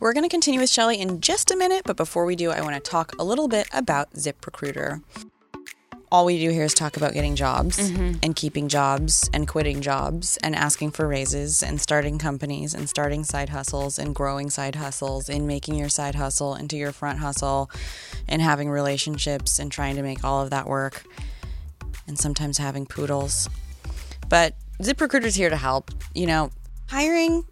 We're 0.00 0.12
going 0.12 0.22
to 0.22 0.28
continue 0.28 0.60
with 0.60 0.70
Shelley 0.70 1.00
in 1.00 1.20
just 1.20 1.50
a 1.50 1.56
minute, 1.56 1.82
but 1.84 1.96
before 1.96 2.24
we 2.24 2.36
do, 2.36 2.52
I 2.52 2.60
want 2.60 2.74
to 2.74 2.80
talk 2.80 3.16
a 3.18 3.24
little 3.24 3.48
bit 3.48 3.66
about 3.72 4.12
ZipRecruiter. 4.12 5.02
All 6.12 6.24
we 6.24 6.38
do 6.38 6.50
here 6.50 6.62
is 6.62 6.72
talk 6.72 6.96
about 6.96 7.14
getting 7.14 7.34
jobs 7.34 7.90
mm-hmm. 7.90 8.18
and 8.22 8.36
keeping 8.36 8.68
jobs 8.68 9.28
and 9.34 9.48
quitting 9.48 9.80
jobs 9.80 10.36
and 10.36 10.54
asking 10.54 10.92
for 10.92 11.08
raises 11.08 11.64
and 11.64 11.80
starting 11.80 12.16
companies 12.16 12.74
and 12.74 12.88
starting 12.88 13.24
side 13.24 13.48
hustles 13.48 13.98
and 13.98 14.14
growing 14.14 14.50
side 14.50 14.76
hustles 14.76 15.28
and 15.28 15.48
making 15.48 15.74
your 15.74 15.88
side 15.88 16.14
hustle 16.14 16.54
into 16.54 16.76
your 16.76 16.92
front 16.92 17.18
hustle 17.18 17.68
and 18.28 18.40
having 18.40 18.70
relationships 18.70 19.58
and 19.58 19.72
trying 19.72 19.96
to 19.96 20.02
make 20.02 20.22
all 20.22 20.40
of 20.40 20.50
that 20.50 20.68
work 20.68 21.04
and 22.06 22.16
sometimes 22.16 22.56
having 22.56 22.86
poodles. 22.86 23.48
But 24.28 24.54
ZipRecruiter's 24.80 25.34
here 25.34 25.50
to 25.50 25.56
help. 25.56 25.90
You 26.14 26.26
know, 26.26 26.50
hiring 26.86 27.44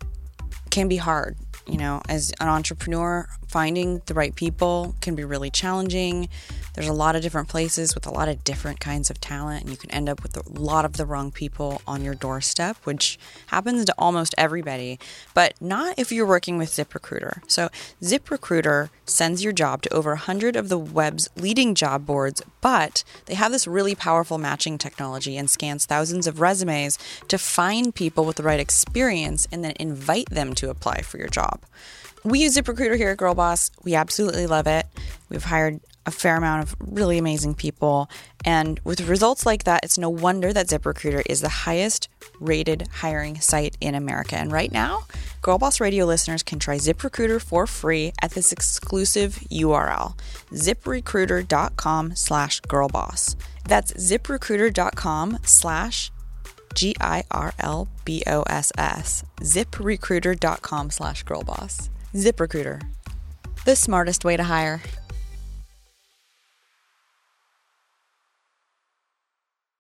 can 0.70 0.87
be 0.87 0.96
hard. 0.96 1.37
You 1.66 1.79
know, 1.79 2.00
as 2.09 2.33
an 2.40 2.48
entrepreneur, 2.48 3.29
finding 3.48 4.00
the 4.07 4.14
right 4.14 4.35
people 4.35 4.94
can 5.00 5.14
be 5.16 5.24
really 5.24 5.50
challenging. 5.50 6.29
There's 6.76 6.88
a 6.88 6.92
lot 6.92 7.16
of 7.16 7.22
different 7.22 7.48
places 7.48 7.94
with 7.94 8.06
a 8.06 8.10
lot 8.10 8.28
of 8.28 8.44
different 8.44 8.80
kinds 8.80 9.08
of 9.08 9.18
talent, 9.18 9.62
and 9.62 9.70
you 9.70 9.78
can 9.78 9.90
end 9.90 10.10
up 10.10 10.22
with 10.22 10.36
a 10.36 10.60
lot 10.60 10.84
of 10.84 10.98
the 10.98 11.06
wrong 11.06 11.32
people 11.32 11.80
on 11.86 12.04
your 12.04 12.14
doorstep, 12.14 12.76
which 12.84 13.18
happens 13.46 13.86
to 13.86 13.94
almost 13.96 14.34
everybody, 14.36 14.98
but 15.32 15.54
not 15.58 15.98
if 15.98 16.12
you're 16.12 16.26
working 16.26 16.58
with 16.58 16.68
ZipRecruiter. 16.68 17.40
So, 17.46 17.70
ZipRecruiter 18.02 18.90
sends 19.06 19.42
your 19.42 19.54
job 19.54 19.80
to 19.82 19.94
over 19.94 20.10
100 20.10 20.54
of 20.54 20.68
the 20.68 20.76
web's 20.78 21.30
leading 21.34 21.74
job 21.74 22.04
boards, 22.04 22.42
but 22.60 23.04
they 23.24 23.34
have 23.34 23.52
this 23.52 23.66
really 23.66 23.94
powerful 23.94 24.36
matching 24.36 24.76
technology 24.76 25.38
and 25.38 25.48
scans 25.48 25.86
thousands 25.86 26.26
of 26.26 26.42
resumes 26.42 26.98
to 27.28 27.38
find 27.38 27.94
people 27.94 28.26
with 28.26 28.36
the 28.36 28.42
right 28.42 28.60
experience 28.60 29.48
and 29.50 29.64
then 29.64 29.72
invite 29.80 30.28
them 30.28 30.52
to 30.52 30.68
apply 30.68 31.00
for 31.00 31.16
your 31.16 31.28
job. 31.28 31.60
We 32.22 32.40
use 32.40 32.54
ZipRecruiter 32.54 32.98
here 32.98 33.10
at 33.10 33.16
Girl 33.16 33.34
Boss. 33.34 33.70
We 33.82 33.94
absolutely 33.94 34.46
love 34.46 34.66
it. 34.66 34.84
We've 35.30 35.44
hired 35.44 35.80
a 36.07 36.11
fair 36.11 36.37
amount 36.37 36.62
of 36.62 36.77
really 36.81 37.19
amazing 37.19 37.55
people. 37.55 38.09
And 38.45 38.81
with 38.85 39.01
results 39.03 39.45
like 39.45 39.64
that, 39.64 39.85
it's 39.85 39.99
no 39.99 40.09
wonder 40.09 40.53
that 40.53 40.69
ZipRecruiter 40.69 41.23
is 41.27 41.40
the 41.40 41.49
highest 41.49 42.09
rated 42.40 42.88
hiring 42.92 43.40
site 43.40 43.77
in 43.81 43.95
America. 43.95 44.37
And 44.37 44.53
right 44.53 44.71
now, 44.71 45.05
Girl 45.42 45.59
Boss 45.59 45.81
Radio 45.81 46.07
listeners 46.07 46.42
can 46.42 46.59
try 46.59 46.77
ZipRecruiter 46.77 47.42
for 47.42 47.66
free 47.66 48.12
at 48.23 48.33
this 48.33 48.53
exclusive 48.53 49.37
URL, 49.51 50.16
ziprecruiter.com 50.53 52.14
slash 52.14 52.61
girlboss. 52.62 53.37
That's 53.64 53.92
ziprecruiter.com 53.92 55.38
slash 55.42 56.11
G 56.75 56.95
I 57.01 57.25
R 57.31 57.55
L 57.59 57.88
B 58.05 58.23
O 58.27 58.42
S 58.42 58.71
S. 58.77 59.25
ZipRecruiter.com 59.40 60.90
slash 60.90 61.25
girlboss. 61.25 61.88
ZipRecruiter, 62.14 62.83
the 63.64 63.77
smartest 63.77 64.25
way 64.25 64.37
to 64.37 64.45
hire. 64.45 64.83